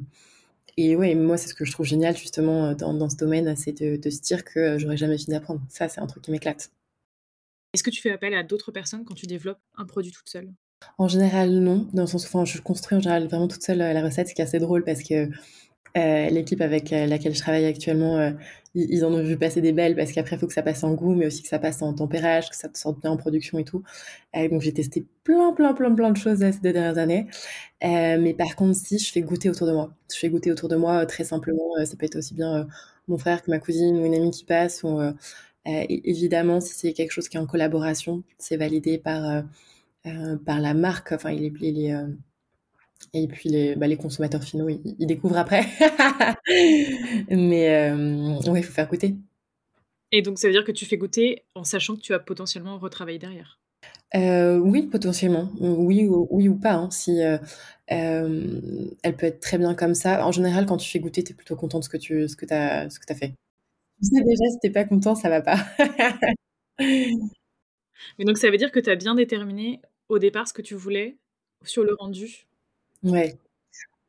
et 0.77 0.95
ouais, 0.95 1.15
moi, 1.15 1.37
c'est 1.37 1.47
ce 1.47 1.55
que 1.55 1.65
je 1.65 1.71
trouve 1.71 1.85
génial, 1.85 2.17
justement, 2.17 2.73
dans, 2.73 2.93
dans 2.93 3.09
ce 3.09 3.15
domaine, 3.15 3.55
c'est 3.55 3.71
de, 3.81 3.95
de, 3.95 4.09
se 4.09 4.21
dire 4.21 4.43
que 4.43 4.77
j'aurais 4.77 4.97
jamais 4.97 5.17
fini 5.17 5.33
d'apprendre. 5.33 5.61
Ça, 5.69 5.87
c'est 5.87 6.01
un 6.01 6.07
truc 6.07 6.23
qui 6.23 6.31
m'éclate. 6.31 6.71
Est-ce 7.73 7.83
que 7.83 7.89
tu 7.89 8.01
fais 8.01 8.11
appel 8.11 8.35
à 8.35 8.43
d'autres 8.43 8.71
personnes 8.71 9.05
quand 9.05 9.15
tu 9.15 9.25
développes 9.25 9.61
un 9.75 9.85
produit 9.85 10.11
toute 10.11 10.29
seule? 10.29 10.53
En 10.97 11.07
général, 11.07 11.51
non. 11.51 11.87
Dans 11.93 12.03
le 12.03 12.07
sens 12.07 12.25
où 12.25 12.27
enfin, 12.27 12.45
je 12.45 12.61
construis 12.61 12.97
en 12.97 13.01
général 13.01 13.27
vraiment 13.27 13.47
toute 13.47 13.63
seule 13.63 13.81
euh, 13.81 13.93
la 13.93 14.01
recette, 14.03 14.29
ce 14.29 14.33
qui 14.33 14.41
est 14.41 14.45
assez 14.45 14.59
drôle 14.59 14.83
parce 14.83 15.03
que 15.03 15.29
euh, 15.95 16.29
l'équipe 16.29 16.61
avec 16.61 16.91
euh, 16.91 17.05
laquelle 17.05 17.35
je 17.35 17.39
travaille 17.39 17.65
actuellement, 17.65 18.33
ils, 18.75 19.05
en 19.05 19.13
ont 19.13 19.23
vu 19.23 19.37
passer 19.37 19.61
des 19.61 19.73
belles 19.73 19.95
parce 19.95 20.11
qu'après, 20.11 20.35
il 20.35 20.39
faut 20.39 20.47
que 20.47 20.53
ça 20.53 20.63
passe 20.63 20.83
en 20.83 20.93
goût, 20.93 21.13
mais 21.15 21.27
aussi 21.27 21.43
que 21.43 21.47
ça 21.49 21.59
passe 21.59 21.81
en 21.81 21.93
tempérage, 21.93 22.49
que 22.49 22.55
ça 22.55 22.69
sorte 22.73 22.99
bien 23.01 23.11
en 23.11 23.17
production 23.17 23.59
et 23.59 23.63
tout. 23.63 23.83
donc, 24.33 24.61
j'ai 24.61 24.73
testé 24.73 25.05
plein, 25.23 25.53
plein, 25.53 25.73
plein, 25.73 25.93
plein 25.93 26.11
de 26.11 26.17
choses 26.17 26.39
ces 26.39 26.59
deux 26.59 26.73
dernières 26.73 26.97
années. 26.97 27.27
mais 27.81 28.33
par 28.33 28.55
contre, 28.55 28.75
si, 28.77 28.99
je 28.99 29.11
fais 29.11 29.21
goûter 29.21 29.49
autour 29.49 29.67
de 29.67 29.73
moi. 29.73 29.93
Je 30.11 30.17
fais 30.17 30.29
goûter 30.29 30.51
autour 30.51 30.69
de 30.69 30.75
moi 30.75 31.05
très 31.05 31.23
simplement. 31.23 31.75
ça 31.85 31.95
peut 31.95 32.05
être 32.05 32.17
aussi 32.17 32.33
bien 32.33 32.67
mon 33.07 33.17
frère 33.17 33.43
que 33.43 33.51
ma 33.51 33.59
cousine 33.59 33.97
ou 33.97 34.05
une 34.05 34.15
amie 34.15 34.31
qui 34.31 34.45
passe. 34.45 34.83
Ou, 34.83 34.99
évidemment, 35.65 36.59
si 36.61 36.73
c'est 36.73 36.93
quelque 36.93 37.11
chose 37.11 37.29
qui 37.29 37.37
est 37.37 37.39
en 37.39 37.45
collaboration, 37.45 38.23
c'est 38.39 38.57
validé 38.57 38.97
par 38.97 39.43
euh, 40.05 40.37
par 40.37 40.59
la 40.59 40.73
marque. 40.73 41.13
Enfin, 41.13 41.31
il 41.31 41.45
est, 41.45 41.53
il 41.61 41.85
est 41.85 41.93
euh, 41.93 42.07
et 43.13 43.27
puis 43.27 43.49
les, 43.49 43.75
bah, 43.75 43.87
les 43.87 43.95
consommateurs 43.95 44.43
finaux, 44.43 44.69
ils, 44.69 45.07
découvrent 45.07 45.37
après. 45.37 45.65
Mais 47.29 47.89
euh, 47.89 48.39
oui, 48.47 48.59
il 48.59 48.63
faut 48.63 48.73
faire 48.73 48.89
goûter. 48.89 49.15
Et 50.11 50.21
donc, 50.21 50.39
ça 50.39 50.47
veut 50.47 50.53
dire 50.53 50.65
que 50.65 50.71
tu 50.71 50.85
fais 50.85 50.97
goûter 50.97 51.43
en 51.55 51.63
sachant 51.63 51.95
que 51.95 52.01
tu 52.01 52.11
vas 52.11 52.19
potentiellement 52.19 52.77
retravailler 52.77 53.19
derrière? 53.19 53.59
Oui, 54.15 54.83
potentiellement. 54.83 55.49
Oui, 55.59 56.05
ou, 56.05 56.27
oui 56.29 56.47
ou 56.47 56.55
pas. 56.55 56.73
Hein. 56.73 56.91
Si 56.91 57.19
elle 57.87 59.15
peut 59.17 59.25
être 59.25 59.39
très 59.39 59.57
bien 59.57 59.73
comme 59.73 59.95
ça. 59.95 60.25
En 60.25 60.31
général, 60.31 60.65
quand 60.65 60.77
tu 60.77 60.89
fais 60.89 60.99
goûter, 60.99 61.23
tu 61.23 61.31
es 61.31 61.35
plutôt 61.35 61.55
content 61.55 61.79
de 61.79 61.83
ce 61.83 61.89
que 61.89 61.97
tu 61.97 62.27
ce 62.27 62.35
que 62.35 62.45
as, 62.53 62.89
ce 62.89 62.99
que 62.99 63.11
as 63.11 63.15
fait. 63.15 63.33
Tu 64.01 64.09
sais 64.09 64.23
déjà, 64.23 64.51
si 64.51 64.59
t'es 64.61 64.69
pas 64.69 64.83
content, 64.83 65.15
ça 65.15 65.29
va 65.29 65.41
pas. 65.41 65.57
Mais 68.17 68.25
donc, 68.25 68.37
ça 68.37 68.49
veut 68.51 68.57
dire 68.57 68.71
que 68.71 68.79
tu 68.79 68.89
as 68.89 68.95
bien 68.95 69.15
déterminé 69.15 69.81
au 70.09 70.19
départ 70.19 70.47
ce 70.47 70.53
que 70.53 70.61
tu 70.61 70.75
voulais 70.75 71.17
sur 71.63 71.83
le 71.83 71.95
rendu? 71.95 72.47
Ouais. 73.03 73.37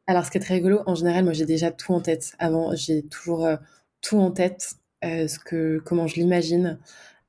Alors, 0.06 0.24
ce 0.24 0.30
qui 0.30 0.38
est 0.38 0.40
très 0.40 0.54
rigolo, 0.54 0.80
en 0.86 0.94
général, 0.94 1.24
moi, 1.24 1.32
j'ai 1.32 1.46
déjà 1.46 1.70
tout 1.70 1.92
en 1.92 2.00
tête. 2.00 2.34
Avant, 2.38 2.74
j'ai 2.76 3.02
toujours 3.02 3.46
euh, 3.46 3.56
tout 4.02 4.18
en 4.18 4.30
tête, 4.30 4.76
euh, 5.04 5.28
ce 5.28 5.38
que, 5.38 5.80
comment 5.84 6.06
je 6.06 6.16
l'imagine 6.16 6.78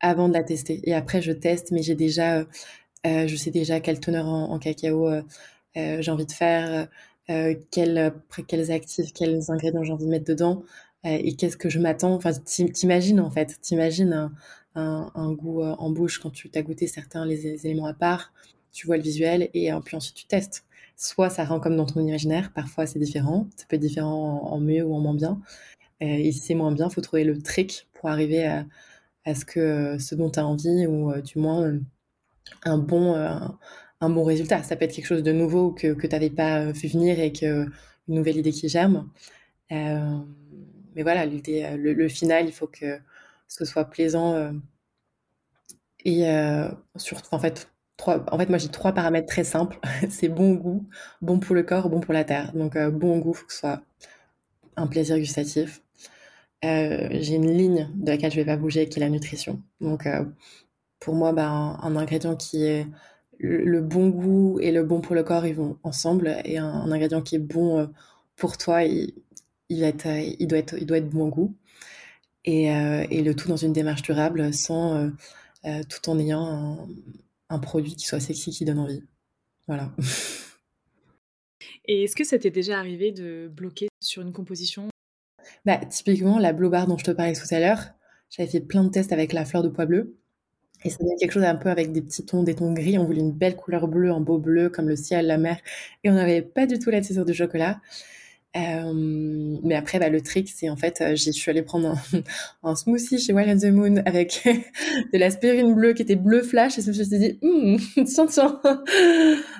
avant 0.01 0.27
de 0.27 0.33
la 0.33 0.43
tester. 0.43 0.81
Et 0.83 0.93
après, 0.93 1.21
je 1.21 1.31
teste, 1.31 1.71
mais 1.71 1.81
j'ai 1.81 1.95
déjà, 1.95 2.39
euh, 2.39 3.27
je 3.27 3.35
sais 3.35 3.51
déjà 3.51 3.79
quelle 3.79 3.99
teneur 3.99 4.27
en, 4.27 4.59
cacao 4.59 5.09
j'ai 5.75 6.11
envie 6.11 6.25
de 6.25 6.31
faire, 6.31 6.87
quels, 7.71 8.71
actifs, 8.71 9.13
quels 9.13 9.51
ingrédients 9.51 9.83
j'ai 9.83 9.93
envie 9.93 10.05
de 10.05 10.09
mettre 10.09 10.25
dedans, 10.25 10.63
et 11.03 11.35
qu'est-ce 11.35 11.57
que 11.57 11.69
je 11.69 11.79
m'attends. 11.79 12.13
Enfin, 12.13 12.31
t'imagines 12.33 13.19
en 13.19 13.31
fait, 13.31 13.59
t'imagines 13.61 14.31
un, 14.75 15.11
un, 15.15 15.33
goût 15.33 15.63
en 15.63 15.89
bouche 15.89 16.19
quand 16.19 16.29
tu 16.29 16.49
t'as 16.49 16.61
goûté 16.61 16.87
certains 16.87 17.25
les 17.25 17.65
éléments 17.65 17.87
à 17.87 17.93
part 17.93 18.31
tu 18.75 18.87
vois 18.87 18.97
le 18.97 19.03
visuel 19.03 19.49
et 19.53 19.71
euh, 19.73 19.79
puis 19.79 19.95
ensuite 19.95 20.15
tu 20.15 20.25
testes. 20.25 20.65
Soit 20.97 21.29
ça 21.29 21.45
rend 21.45 21.59
comme 21.59 21.75
dans 21.77 21.85
ton 21.85 22.01
imaginaire, 22.01 22.51
parfois 22.53 22.85
c'est 22.85 22.99
différent, 22.99 23.47
ça 23.55 23.65
peut 23.67 23.77
être 23.77 23.81
différent 23.81 24.43
en, 24.43 24.59
mieux 24.59 24.83
ou 24.83 24.93
en 24.93 24.99
moins 24.99 25.15
bien. 25.15 25.41
Euh, 26.03 26.05
et 26.05 26.31
si 26.31 26.39
c'est 26.39 26.55
moins 26.55 26.71
bien, 26.71 26.87
il 26.89 26.93
faut 26.93 27.01
trouver 27.01 27.23
le 27.23 27.41
trick 27.41 27.87
pour 27.93 28.09
arriver 28.09 28.45
à, 28.45 28.65
ce 29.35 29.45
que 29.45 29.97
ce 29.99 30.15
dont 30.15 30.29
tu 30.29 30.39
as 30.39 30.45
envie 30.47 30.85
ou 30.87 31.11
euh, 31.11 31.21
du 31.21 31.39
moins 31.39 31.73
un 32.63 32.77
bon, 32.77 33.15
un, 33.15 34.09
bon 34.09 34.23
résultat. 34.23 34.63
Ça 34.63 34.75
peut 34.75 34.85
être 34.85 34.93
quelque 34.93 35.07
chose 35.07 35.23
de 35.23 35.31
nouveau 35.31 35.71
que, 35.71 35.93
que 35.93 36.07
tu 36.07 36.13
n'avais 36.13 36.29
pas 36.29 36.71
vu 36.71 36.87
venir 36.89 37.19
et 37.19 37.33
que 37.33 37.65
une 38.07 38.15
nouvelle 38.15 38.37
idée 38.37 38.51
qui 38.51 38.69
germe. 38.69 39.09
mais 39.71 41.03
voilà, 41.03 41.25
le, 41.25 42.07
final, 42.09 42.47
il 42.47 42.53
faut 42.53 42.67
que 42.67 42.99
ce 43.47 43.65
soit 43.65 43.85
plaisant 43.85 44.53
et 46.05 46.23
surtout, 46.97 47.33
en 47.33 47.39
fait, 47.39 47.69
Trois, 47.97 48.25
en 48.31 48.37
fait, 48.37 48.49
moi 48.49 48.57
j'ai 48.57 48.67
trois 48.69 48.91
paramètres 48.93 49.27
très 49.27 49.43
simples. 49.43 49.79
c'est 50.09 50.27
bon 50.27 50.53
goût, 50.53 50.87
bon 51.21 51.39
pour 51.39 51.55
le 51.55 51.63
corps, 51.63 51.89
bon 51.89 51.99
pour 52.01 52.13
la 52.13 52.23
terre. 52.23 52.51
Donc 52.53 52.75
euh, 52.75 52.91
bon 52.91 53.19
goût, 53.19 53.33
faut 53.33 53.45
que 53.45 53.53
ce 53.53 53.59
soit 53.59 53.81
un 54.75 54.87
plaisir 54.87 55.17
gustatif. 55.17 55.81
Euh, 56.65 57.09
j'ai 57.11 57.35
une 57.35 57.51
ligne 57.51 57.89
de 57.95 58.11
laquelle 58.11 58.31
je 58.31 58.37
vais 58.37 58.45
pas 58.45 58.57
bouger, 58.57 58.89
qui 58.89 58.99
est 58.99 59.01
la 59.01 59.09
nutrition. 59.09 59.61
Donc 59.81 60.07
euh, 60.07 60.25
pour 60.99 61.15
moi, 61.15 61.33
bah, 61.33 61.49
un, 61.49 61.95
ingrédient 61.95 62.35
qui 62.35 62.65
est 62.65 62.87
le, 63.39 63.81
bon 63.81 64.09
goût 64.09 64.59
et 64.61 64.71
le 64.71 64.83
bon 64.83 65.01
pour 65.01 65.15
le 65.15 65.23
corps, 65.23 65.45
ils 65.45 65.55
vont 65.55 65.77
ensemble. 65.83 66.37
Et 66.45 66.57
un, 66.57 66.91
ingrédient 66.91 67.21
qui 67.21 67.35
est 67.35 67.39
bon 67.39 67.89
pour 68.35 68.57
toi, 68.57 68.83
il, 68.83 69.13
il 69.69 69.79
doit 69.79 69.87
être, 70.59 70.73
il 70.79 70.85
doit 70.87 70.97
être 70.97 71.09
bon 71.09 71.29
goût. 71.29 71.55
Et, 72.45 72.65
et 72.65 73.23
le 73.23 73.35
tout 73.35 73.49
dans 73.49 73.57
une 73.57 73.73
démarche 73.73 74.03
durable, 74.03 74.53
sans 74.53 75.11
tout 75.63 76.09
en 76.09 76.19
ayant 76.19 76.87
un 77.49 77.59
produit 77.59 77.95
qui 77.95 78.05
soit 78.05 78.19
sexy, 78.19 78.51
qui 78.51 78.65
donne 78.65 78.79
envie. 78.79 79.03
Voilà. 79.67 79.91
Et 81.85 82.03
est-ce 82.03 82.15
que 82.15 82.23
ça 82.23 82.39
t'est 82.39 82.51
déjà 82.51 82.79
arrivé 82.79 83.11
de 83.11 83.49
bloquer 83.53 83.87
sur 84.01 84.21
une 84.21 84.33
composition? 84.33 84.89
Bah, 85.65 85.77
Typiquement, 85.77 86.39
la 86.39 86.53
Blue 86.53 86.69
Bar 86.69 86.87
dont 86.87 86.97
je 86.97 87.03
te 87.03 87.11
parlais 87.11 87.33
tout 87.33 87.47
à 87.51 87.59
l'heure, 87.59 87.89
j'avais 88.29 88.49
fait 88.49 88.61
plein 88.61 88.83
de 88.83 88.89
tests 88.89 89.11
avec 89.11 89.33
la 89.33 89.45
fleur 89.45 89.63
de 89.63 89.69
pois 89.69 89.85
bleu. 89.85 90.17
Et 90.83 90.89
ça 90.89 90.97
donnait 90.99 91.15
quelque 91.15 91.31
chose 91.31 91.43
un 91.43 91.55
peu 91.55 91.69
avec 91.69 91.91
des 91.91 92.01
petits 92.01 92.25
tons, 92.25 92.43
des 92.43 92.55
tons 92.55 92.73
gris. 92.73 92.97
On 92.97 93.05
voulait 93.05 93.21
une 93.21 93.31
belle 93.31 93.55
couleur 93.55 93.87
bleue, 93.87 94.11
un 94.11 94.19
beau 94.19 94.37
bleu 94.37 94.69
comme 94.69 94.87
le 94.87 94.95
ciel, 94.95 95.25
la 95.27 95.37
mer. 95.37 95.57
Et 96.03 96.09
on 96.09 96.13
n'avait 96.13 96.41
pas 96.41 96.67
du 96.67 96.77
tout 96.77 96.89
la 96.89 97.01
texture 97.01 97.25
du 97.25 97.33
chocolat. 97.33 97.81
Euh, 98.55 99.57
mais 99.63 99.75
après, 99.75 99.99
bah, 99.99 100.09
le 100.09 100.21
trick, 100.21 100.49
c'est 100.49 100.69
en 100.69 100.77
fait, 100.77 101.01
euh, 101.01 101.15
j'y 101.15 101.33
suis 101.33 101.51
allée 101.51 101.61
prendre 101.61 101.95
un, 102.63 102.75
smoothie 102.75 103.19
chez 103.19 103.33
Wild 103.33 103.49
and 103.49 103.67
the 103.67 103.71
Moon 103.71 103.97
avec 104.05 104.41
de 105.13 105.17
l'aspirine 105.17 105.73
bleue 105.73 105.93
qui 105.93 106.03
était 106.03 106.15
bleu 106.15 106.41
flash 106.41 106.77
et 106.79 106.81
je 106.81 106.87
me 106.87 106.93
suis 106.93 107.05
dit, 107.05 107.39
hum, 107.41 107.77
tiens, 108.05 108.27
tiens, 108.27 108.61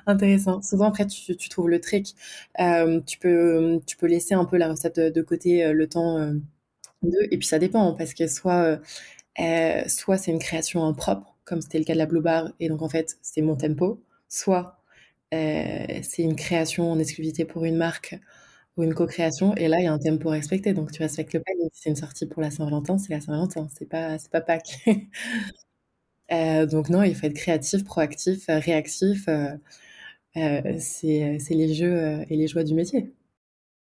intéressant. 0.05 0.61
Souvent, 0.61 0.85
après, 0.85 1.05
tu, 1.07 1.49
trouves 1.49 1.69
le 1.69 1.81
trick. 1.81 2.15
Euh, 2.59 3.01
tu 3.05 3.17
peux, 3.19 3.81
laisser 4.03 4.33
un 4.33 4.45
peu 4.45 4.57
la 4.57 4.69
recette 4.69 4.99
de, 4.99 5.21
côté 5.21 5.73
le 5.73 5.87
temps 5.87 6.19
de, 7.01 7.17
et 7.31 7.37
puis 7.37 7.47
ça 7.47 7.59
dépend 7.59 7.93
parce 7.93 8.13
que 8.13 8.27
soit, 8.27 8.79
soit 9.87 10.17
c'est 10.17 10.31
une 10.31 10.39
création 10.39 10.93
propre, 10.93 11.35
comme 11.43 11.61
c'était 11.61 11.79
le 11.79 11.85
cas 11.85 11.93
de 11.93 11.97
la 11.97 12.05
Blue 12.05 12.21
Bar, 12.21 12.51
et 12.59 12.69
donc 12.69 12.81
en 12.81 12.89
fait, 12.89 13.17
c'est 13.21 13.41
mon 13.41 13.55
tempo, 13.55 14.01
soit 14.29 14.79
c'est 15.31 16.19
une 16.19 16.35
création 16.35 16.91
en 16.91 16.99
exclusivité 16.99 17.45
pour 17.45 17.65
une 17.65 17.75
marque 17.75 18.17
ou 18.77 18.83
une 18.83 18.93
co-création. 18.93 19.55
Et 19.55 19.67
là, 19.67 19.79
il 19.79 19.85
y 19.85 19.87
a 19.87 19.93
un 19.93 19.99
tempo 19.99 20.29
respecté. 20.29 20.73
Donc, 20.73 20.91
tu 20.91 21.01
respectes 21.01 21.33
le. 21.33 21.41
Si 21.73 21.81
c'est 21.83 21.89
une 21.89 21.95
sortie 21.95 22.25
pour 22.25 22.41
la 22.41 22.51
Saint-Valentin, 22.51 22.97
c'est 22.97 23.13
la 23.13 23.21
Saint-Valentin. 23.21 23.67
C'est 23.77 23.87
pas, 23.87 24.17
c'est 24.17 24.31
pas 24.31 24.41
Pâques. 24.41 24.85
euh, 26.31 26.65
donc, 26.65 26.89
non, 26.89 27.03
il 27.03 27.15
faut 27.15 27.25
être 27.25 27.33
créatif, 27.33 27.83
proactif, 27.83 28.49
euh, 28.49 28.59
réactif. 28.59 29.27
Euh, 29.27 29.49
euh, 30.37 30.75
c'est, 30.79 31.37
c'est 31.39 31.53
les 31.53 31.73
jeux 31.73 32.25
et 32.29 32.35
les 32.35 32.47
joies 32.47 32.63
du 32.63 32.73
métier. 32.73 33.13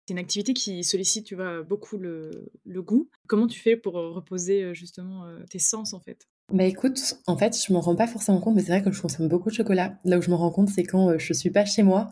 C'est 0.06 0.14
une 0.14 0.20
activité 0.20 0.54
qui 0.54 0.84
sollicite, 0.84 1.26
tu 1.26 1.34
vois, 1.34 1.62
beaucoup 1.62 1.98
le, 1.98 2.50
le 2.64 2.82
goût. 2.82 3.10
Comment 3.26 3.46
tu 3.46 3.58
fais 3.60 3.76
pour 3.76 3.94
reposer 3.94 4.72
justement 4.72 5.26
tes 5.50 5.58
sens, 5.58 5.92
en 5.92 6.00
fait? 6.00 6.28
Bah 6.50 6.64
écoute, 6.64 7.18
en 7.26 7.36
fait, 7.36 7.62
je 7.62 7.70
m'en 7.74 7.80
rends 7.80 7.96
pas 7.96 8.06
forcément 8.06 8.40
compte, 8.40 8.54
mais 8.54 8.62
c'est 8.62 8.68
vrai 8.68 8.82
que 8.82 8.90
je 8.90 9.02
consomme 9.02 9.28
beaucoup 9.28 9.50
de 9.50 9.54
chocolat. 9.54 9.98
Là 10.04 10.16
où 10.16 10.22
je 10.22 10.30
me 10.30 10.34
rends 10.34 10.50
compte, 10.50 10.70
c'est 10.70 10.84
quand 10.84 11.18
je 11.18 11.32
suis 11.34 11.50
pas 11.50 11.66
chez 11.66 11.82
moi 11.82 12.10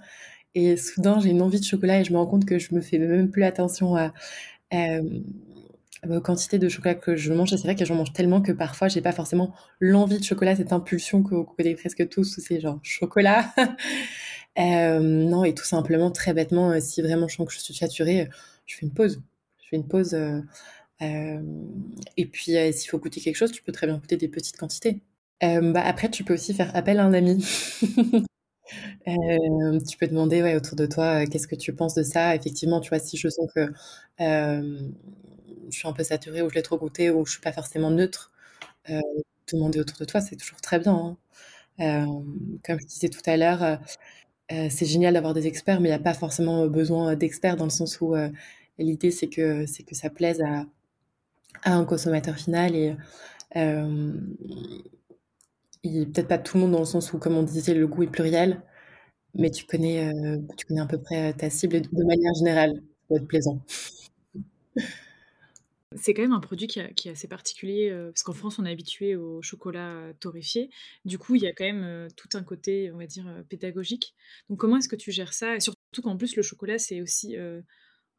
et 0.56 0.76
soudain, 0.78 1.20
j'ai 1.20 1.28
une 1.30 1.42
envie 1.42 1.60
de 1.60 1.64
chocolat 1.64 2.00
et 2.00 2.04
je 2.04 2.12
me 2.12 2.18
rends 2.18 2.26
compte 2.26 2.46
que 2.46 2.58
je 2.58 2.74
me 2.74 2.80
fais 2.80 2.98
même 2.98 3.30
plus 3.30 3.44
attention 3.44 3.94
à, 3.94 4.14
euh, 4.72 5.02
aux 6.08 6.20
quantités 6.20 6.58
de 6.58 6.68
chocolat 6.68 6.94
que 6.94 7.14
je 7.14 7.30
mange. 7.32 7.52
Et 7.52 7.58
c'est 7.58 7.64
vrai 7.64 7.76
que 7.76 7.84
j'en 7.84 7.94
mange 7.94 8.14
tellement 8.14 8.40
que 8.40 8.52
parfois, 8.52 8.88
j'ai 8.88 9.02
pas 9.02 9.12
forcément 9.12 9.54
l'envie 9.80 10.18
de 10.18 10.24
chocolat, 10.24 10.56
cette 10.56 10.72
impulsion 10.72 11.22
que 11.22 11.34
vous 11.34 11.44
connaissez 11.44 11.76
presque 11.76 12.08
tous, 12.08 12.38
où 12.38 12.40
c'est 12.40 12.58
genre 12.60 12.80
chocolat. 12.82 13.52
euh, 14.58 14.98
non, 15.00 15.44
et 15.44 15.54
tout 15.54 15.64
simplement, 15.66 16.10
très 16.10 16.32
bêtement, 16.32 16.70
euh, 16.70 16.80
si 16.80 17.02
vraiment 17.02 17.28
je 17.28 17.36
sens 17.36 17.46
que 17.46 17.52
je 17.52 17.58
suis 17.60 17.74
saturée, 17.74 18.28
je 18.64 18.76
fais 18.76 18.86
une 18.86 18.94
pause. 18.94 19.22
Je 19.62 19.68
fais 19.68 19.76
une 19.76 19.86
pause. 19.86 20.14
Euh, 20.14 20.40
euh, 21.02 21.42
et 22.16 22.26
puis, 22.26 22.56
euh, 22.56 22.72
s'il 22.72 22.88
faut 22.88 22.98
goûter 22.98 23.20
quelque 23.20 23.36
chose, 23.36 23.52
tu 23.52 23.62
peux 23.62 23.72
très 23.72 23.86
bien 23.86 23.98
goûter 23.98 24.16
des 24.16 24.28
petites 24.28 24.56
quantités. 24.56 25.02
bah, 25.42 25.82
après, 25.84 26.10
tu 26.10 26.24
peux 26.24 26.34
aussi 26.34 26.54
faire 26.54 26.74
appel 26.74 26.98
à 26.98 27.04
un 27.04 27.12
ami. 27.12 27.44
Tu 29.06 29.96
peux 29.98 30.06
demander 30.08 30.42
ouais, 30.42 30.56
autour 30.56 30.76
de 30.76 30.86
toi 30.86 31.26
qu'est-ce 31.26 31.48
que 31.48 31.54
tu 31.56 31.72
penses 31.74 31.94
de 31.94 32.02
ça? 32.02 32.34
Effectivement, 32.34 32.80
tu 32.80 32.88
vois, 32.90 32.98
si 32.98 33.16
je 33.16 33.28
sens 33.28 33.48
que 33.54 33.72
je 34.18 35.76
suis 35.78 35.88
un 35.88 35.92
peu 35.92 36.04
saturée 36.04 36.42
ou 36.42 36.50
je 36.50 36.54
l'ai 36.54 36.62
trop 36.62 36.78
goûté 36.78 37.10
ou 37.10 37.24
je 37.26 37.32
suis 37.32 37.40
pas 37.40 37.52
forcément 37.52 37.90
neutre, 37.90 38.32
demander 39.52 39.80
autour 39.80 39.98
de 39.98 40.04
toi, 40.04 40.20
c'est 40.20 40.36
toujours 40.36 40.60
très 40.60 40.78
bien. 40.78 41.16
Hein. 41.78 42.06
comme 42.64 42.80
je 42.80 42.86
disais 42.86 43.08
tout 43.08 43.22
à 43.26 43.36
l'heure, 43.36 43.80
c'est 44.50 44.86
génial 44.86 45.14
d'avoir 45.14 45.34
des 45.34 45.46
experts, 45.46 45.80
mais 45.80 45.88
il 45.90 45.92
n'y 45.92 45.96
a 45.96 46.00
pas 46.00 46.14
forcément 46.14 46.66
besoin 46.68 47.16
d'experts 47.16 47.56
dans 47.56 47.64
le 47.64 47.70
sens 47.70 48.00
où 48.00 48.14
l'idée 48.78 49.10
c'est 49.10 49.28
que 49.28 49.66
c'est 49.66 49.84
que 49.84 49.94
ça 49.96 50.10
plaise 50.10 50.42
à, 50.42 50.66
à 51.64 51.74
un 51.74 51.84
consommateur 51.84 52.36
final 52.36 52.74
et 52.76 52.96
peut-être 56.06 56.28
pas 56.28 56.38
tout 56.38 56.56
le 56.56 56.62
monde 56.62 56.72
dans 56.72 56.80
le 56.80 56.84
sens 56.84 57.12
où, 57.12 57.18
comme 57.18 57.36
on 57.36 57.42
disait, 57.42 57.74
le 57.74 57.86
goût 57.86 58.02
est 58.02 58.10
pluriel, 58.10 58.62
mais 59.34 59.50
tu 59.50 59.64
connais, 59.64 60.08
euh, 60.08 60.38
tu 60.56 60.66
connais 60.66 60.80
à 60.80 60.86
peu 60.86 61.00
près 61.00 61.32
ta 61.34 61.50
cible 61.50 61.80
de 61.80 62.04
manière 62.04 62.34
générale, 62.34 62.74
ça 62.74 62.82
doit 63.10 63.18
être 63.18 63.28
plaisant. 63.28 63.62
C'est 65.94 66.12
quand 66.12 66.22
même 66.22 66.32
un 66.32 66.40
produit 66.40 66.66
qui, 66.66 66.80
est 66.80 67.08
assez 67.08 67.28
particulier, 67.28 67.88
euh, 67.90 68.10
parce 68.10 68.22
qu'en 68.22 68.34
France, 68.34 68.58
on 68.58 68.66
est 68.66 68.70
habitué 68.70 69.16
au 69.16 69.40
chocolat 69.40 70.12
torréfié. 70.20 70.68
Du 71.04 71.16
coup, 71.16 71.36
il 71.36 71.42
y 71.42 71.46
a 71.46 71.52
quand 71.52 71.64
même 71.64 71.84
euh, 71.84 72.08
tout 72.16 72.28
un 72.34 72.42
côté, 72.42 72.90
on 72.92 72.98
va 72.98 73.06
dire, 73.06 73.24
pédagogique. 73.48 74.14
Donc, 74.50 74.58
comment 74.58 74.76
est-ce 74.76 74.88
que 74.88 74.96
tu 74.96 75.10
gères 75.10 75.32
ça? 75.32 75.56
Et 75.56 75.60
surtout 75.60 76.02
qu'en 76.02 76.16
plus, 76.16 76.36
le 76.36 76.42
chocolat, 76.42 76.78
c'est 76.78 77.00
aussi 77.00 77.36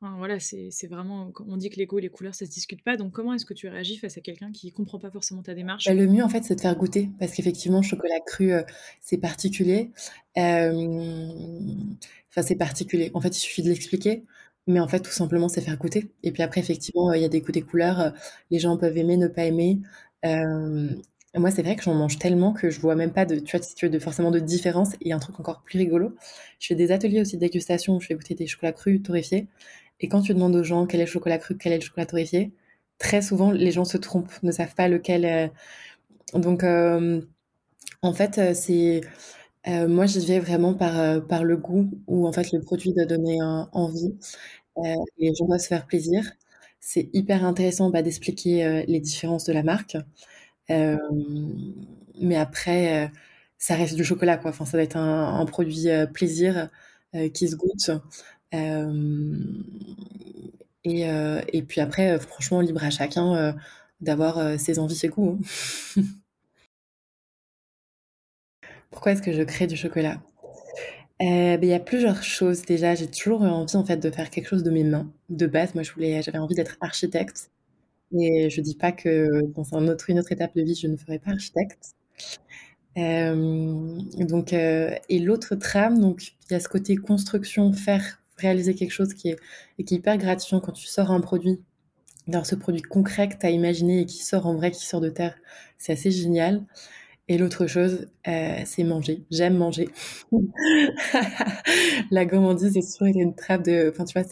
voilà, 0.02 0.40
c'est 0.40 0.88
vraiment, 0.88 1.32
on 1.48 1.58
dit 1.58 1.70
que 1.70 1.82
et 1.82 2.02
les 2.02 2.10
couleurs, 2.10 2.36
ça 2.36 2.46
se 2.46 2.52
discute 2.52 2.84
pas. 2.84 2.98
Donc, 2.98 3.14
comment 3.14 3.34
est-ce 3.34 3.46
que 3.46 3.56
tu 3.56 3.68
réagis 3.68 3.98
face 3.98 4.18
à 4.18 4.22
quelqu'un 4.22 4.52
qui 4.52 4.72
comprend 4.72 5.00
pas 5.00 5.10
forcément 5.10 5.42
ta 5.42 5.56
démarche? 5.56 5.86
Bah, 5.86 5.96
Le 5.96 6.08
mieux, 6.08 6.24
en 6.24 6.30
fait, 6.30 6.44
c'est 6.44 6.56
de 6.56 6.62
faire 6.62 6.76
goûter. 6.76 7.10
Parce 7.20 7.32
qu'effectivement, 7.32 7.82
chocolat 7.82 8.20
cru, 8.26 8.54
euh, 8.54 8.62
c'est 9.02 9.18
particulier. 9.18 9.92
Enfin, 10.36 12.44
c'est 12.44 12.56
particulier. 12.56 13.10
En 13.16 13.22
fait, 13.22 13.30
il 13.30 13.40
suffit 13.40 13.64
de 13.64 13.70
l'expliquer. 13.70 14.24
Mais 14.68 14.80
en 14.80 14.88
fait, 14.88 15.00
tout 15.00 15.12
simplement, 15.12 15.50
c'est 15.50 15.62
faire 15.62 15.78
goûter. 15.78 16.12
Et 16.24 16.32
puis 16.32 16.44
après, 16.44 16.62
effectivement, 16.62 17.12
il 17.14 17.22
y 17.22 17.26
a 17.26 17.30
des 17.30 17.42
goûts, 17.42 17.52
des 17.52 17.62
couleurs. 17.62 18.00
Euh, 18.00 18.10
les 18.52 18.60
gens 18.60 18.78
peuvent 18.78 18.98
aimer, 18.98 19.18
ne 19.18 19.28
pas 19.28 19.46
aimer. 19.46 19.80
moi, 20.24 21.52
c'est 21.52 21.62
vrai 21.62 21.76
que 21.76 21.84
j'en 21.84 21.94
mange 21.94 22.18
tellement 22.20 22.52
que 22.54 22.70
je 22.70 22.80
vois 22.80 22.96
même 22.96 23.14
pas 23.14 23.26
de, 23.26 23.40
tu 23.40 23.58
vois, 23.58 23.90
de 23.90 24.00
forcément 24.00 24.32
de 24.32 24.40
différence. 24.40 24.90
Et 25.02 25.14
un 25.14 25.20
truc 25.20 25.40
encore 25.40 25.62
plus 25.64 25.78
rigolo, 25.80 26.16
je 26.60 26.68
fais 26.68 26.76
des 26.76 26.92
ateliers 26.92 27.22
aussi 27.22 27.36
de 27.38 27.42
dégustation 27.42 27.96
où 27.96 28.02
je 28.02 28.08
fais 28.08 28.16
goûter 28.16 28.36
des 28.36 28.48
chocolats 28.48 28.74
crus 28.74 29.02
torréfiés. 29.04 29.48
Et 30.02 30.08
quand 30.10 30.22
tu 30.22 30.34
demandes 30.34 30.56
aux 30.56 30.64
gens 30.64 30.86
quel 30.88 31.02
est 31.02 31.06
le 31.06 31.10
chocolat 31.12 31.38
cru, 31.40 31.58
quel 31.58 31.74
est 31.74 31.78
le 31.78 31.82
chocolat 31.84 32.06
torréfié, 32.06 32.52
très 33.00 33.22
souvent 33.22 33.52
les 33.52 33.72
gens 33.72 33.86
se 33.86 33.98
trompent, 33.98 34.42
ne 34.44 34.52
savent 34.52 34.76
pas 34.76 34.88
lequel. 34.88 35.26
Euh... 35.26 35.48
Donc, 36.40 36.64
euh, 36.64 37.22
en 38.02 38.14
fait, 38.14 38.38
euh, 38.40 38.54
c'est 38.56 39.02
moi 39.88 40.06
j'y 40.08 40.26
vais 40.26 40.40
vraiment 40.40 40.74
par 40.76 41.26
par 41.28 41.44
le 41.44 41.58
goût 41.58 41.92
où 42.08 42.28
en 42.28 42.34
fait 42.34 42.52
le 42.54 42.62
produit 42.62 42.94
doit 42.94 43.06
donner 43.06 43.40
envie. 43.74 44.16
les 45.20 45.34
gens 45.36 45.46
doivent 45.48 45.60
se 45.62 45.68
faire 45.68 45.86
plaisir. 45.88 46.24
C'est 46.80 47.10
hyper 47.14 47.46
intéressant 47.46 47.90
bah, 47.92 48.02
d'expliquer 48.04 48.86
les 48.88 49.00
différences 49.02 49.46
de 49.46 49.54
la 49.54 49.64
marque. 49.64 49.98
mais 50.70 52.36
après, 52.38 53.12
ça 53.58 53.76
reste 53.76 53.96
du 53.96 54.04
chocolat, 54.04 54.38
quoi. 54.38 54.52
Enfin, 54.52 54.66
ça 54.66 54.78
va 54.78 54.84
être 54.84 54.98
un 54.98 55.46
produit 55.46 55.88
plaisir 56.14 56.70
qui 57.34 57.48
se 57.50 57.56
goûte. 57.56 57.92
Euh, 58.54 59.44
et, 60.84 61.10
euh, 61.10 61.42
et, 61.52 61.62
puis 61.64 61.82
après, 61.82 62.12
euh, 62.12 62.20
franchement, 62.20 62.62
libre 62.62 62.84
à 62.84 62.90
chacun 62.90 63.56
d'avoir 64.02 64.60
ses 64.60 64.80
envies, 64.80 64.96
ses 64.96 65.10
goûts. 65.10 65.40
Hein. 65.98 66.02
Pourquoi 68.92 69.12
est-ce 69.12 69.22
que 69.22 69.34
je 69.34 69.44
crée 69.44 69.68
du 69.68 69.76
chocolat? 69.76 70.22
Ben, 71.20 71.60
il 71.62 71.70
y 71.70 71.74
a 71.74 71.80
plusieurs 71.80 72.24
choses 72.24 72.62
déjà. 72.64 72.96
J'ai 72.96 73.08
toujours 73.08 73.44
eu 73.44 73.48
envie 73.48 73.76
en 73.76 73.86
fait 73.86 73.98
de 73.98 74.10
faire 74.12 74.30
quelque 74.30 74.48
chose 74.48 74.64
de 74.64 74.72
mes 74.72 74.84
mains. 74.84 75.12
De 75.30 75.48
base, 75.48 75.74
moi, 75.76 75.84
je 75.84 75.92
voulais, 75.94 76.22
j'avais 76.22 76.38
envie 76.38 76.56
d'être 76.56 76.78
architecte. 76.82 77.52
Et 78.18 78.50
je 78.50 78.62
dis 78.62 78.76
pas 78.76 78.92
que 78.92 79.42
dans 79.56 79.64
une 79.76 79.90
autre 79.90 80.32
étape 80.32 80.56
de 80.56 80.62
vie, 80.62 80.76
je 80.76 80.88
ne 80.88 80.98
ferai 80.98 81.20
pas 81.20 81.32
architecte. 81.32 81.96
Donc, 82.96 84.54
et 84.54 85.20
l'autre 85.20 85.56
trame, 85.56 86.16
il 86.50 86.54
y 86.54 86.56
a 86.56 86.60
ce 86.60 86.70
côté 86.70 86.96
construction, 86.96 87.74
faire 87.74 88.22
réaliser 88.38 88.76
quelque 88.76 88.92
chose 88.92 89.14
qui 89.14 89.30
est, 89.30 89.40
qui 89.78 89.94
est 89.94 89.98
hyper 89.98 90.18
gratifiant 90.18 90.60
quand 90.60 90.72
tu 90.72 90.88
sors 90.88 91.12
un 91.12 91.22
produit, 91.22 91.60
dans 92.28 92.44
ce 92.44 92.56
produit 92.56 92.82
concret 92.82 93.30
que 93.30 93.38
tu 93.38 93.46
as 93.46 93.52
imaginé 93.52 94.02
et 94.02 94.06
qui 94.06 94.24
sort 94.24 94.48
en 94.48 94.56
vrai, 94.56 94.72
qui 94.72 94.86
sort 94.86 95.02
de 95.02 95.10
terre. 95.10 95.36
C'est 95.78 95.94
assez 95.94 96.12
génial. 96.12 96.66
Et 97.30 97.38
l'autre 97.38 97.68
chose, 97.68 98.08
euh, 98.28 98.62
c'est 98.66 98.84
manger. 98.84 99.24
J'aime 99.32 99.58
manger. 99.58 99.90
la 102.12 102.26
gourmandise, 102.26 102.74
c'est 102.74 102.98
toujours 102.98 103.14
une 103.14 103.36
trappe 103.36 103.64
de... 103.64 103.92
Enfin, 103.92 104.06
tu 104.06 104.18
vois, 104.18 104.28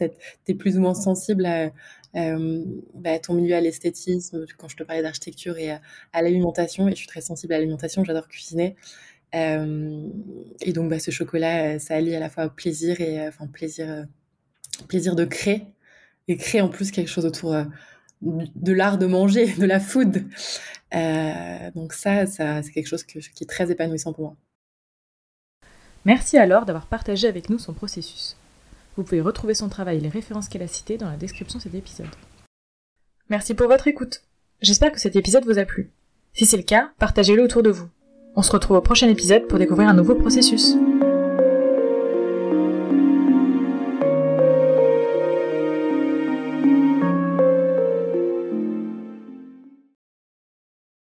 t'es 0.46 0.54
plus 0.54 0.78
ou 0.78 0.82
moins 0.82 0.94
sensible 0.94 1.46
à, 1.46 1.72
euh, 2.16 2.64
bah, 2.94 3.20
ton 3.20 3.34
milieu 3.34 3.56
à 3.56 3.60
l'esthétisme, 3.60 4.46
quand 4.58 4.70
je 4.70 4.78
te 4.78 4.84
parlais 4.84 5.02
d'architecture 5.02 5.58
et 5.58 5.72
à 5.72 6.22
l'alimentation. 6.22 6.88
Et 6.88 6.92
je 6.92 6.98
suis 6.98 7.08
très 7.08 7.20
sensible 7.20 7.54
à 7.54 7.58
l'alimentation, 7.58 8.06
j'adore 8.06 8.30
cuisiner. 8.30 8.78
Et 9.36 10.74
donc, 10.74 10.90
bah, 10.90 11.00
ce 11.00 11.12
chocolat, 11.12 11.80
ça 11.80 11.96
allie 11.96 12.16
à 12.16 12.20
la 12.20 12.30
fois 12.30 12.50
plaisir 12.50 13.02
et 13.02 13.28
enfin 13.28 13.48
plaisir, 13.48 14.06
plaisir 14.88 15.16
de 15.16 15.26
créer 15.26 15.66
et 16.28 16.38
créer 16.38 16.62
en 16.62 16.70
plus 16.70 16.92
quelque 16.92 17.10
chose 17.10 17.26
autour 17.26 17.56
de 18.22 18.72
l'art 18.72 18.98
de 18.98 19.06
manger, 19.06 19.54
de 19.58 19.66
la 19.66 19.80
food. 19.80 20.26
donc 21.76 21.94
ça 21.94 22.26
c'est 22.26 22.72
quelque 22.72 22.88
chose 22.88 23.04
qui 23.04 23.20
est 23.20 23.50
très 23.50 23.72
épanouissant 23.72 24.14
pour 24.14 24.24
moi. 24.24 24.36
Merci 26.06 26.38
alors 26.38 26.66
d'avoir 26.66 26.86
partagé 26.86 27.28
avec 27.28 27.50
nous 27.50 27.58
son 27.58 27.74
processus. 27.74 28.38
Vous 28.96 29.04
pouvez 29.04 29.22
retrouver 29.22 29.56
son 29.56 29.70
travail 29.70 29.98
et 29.98 30.02
les 30.02 30.10
références 30.10 30.48
qu'elle 30.48 30.62
a 30.62 30.68
citées 30.68 30.98
dans 30.98 31.10
la 31.10 31.18
description 31.18 31.58
de 31.58 31.64
cet 31.64 31.74
épisode. 31.74 32.08
Merci 33.30 33.56
pour 33.56 33.68
votre 33.68 33.88
écoute. 33.88 34.22
J'espère 34.62 34.92
que 34.92 35.00
cet 35.00 35.16
épisode 35.16 35.46
vous 35.46 35.58
a 35.58 35.66
plu. 35.66 35.90
Si 36.34 36.46
c'est 36.46 36.58
le 36.58 36.64
cas, 36.64 36.92
partagez-le 37.00 37.44
autour 37.44 37.64
de 37.64 37.72
vous. 37.72 37.90
On 38.38 38.42
se 38.42 38.52
retrouve 38.52 38.78
au 38.78 38.82
prochain 38.82 39.08
épisode 39.08 39.48
pour 39.48 39.60
découvrir 39.60 39.88
un 39.88 39.94
nouveau 39.94 40.14
processus. 40.14 40.76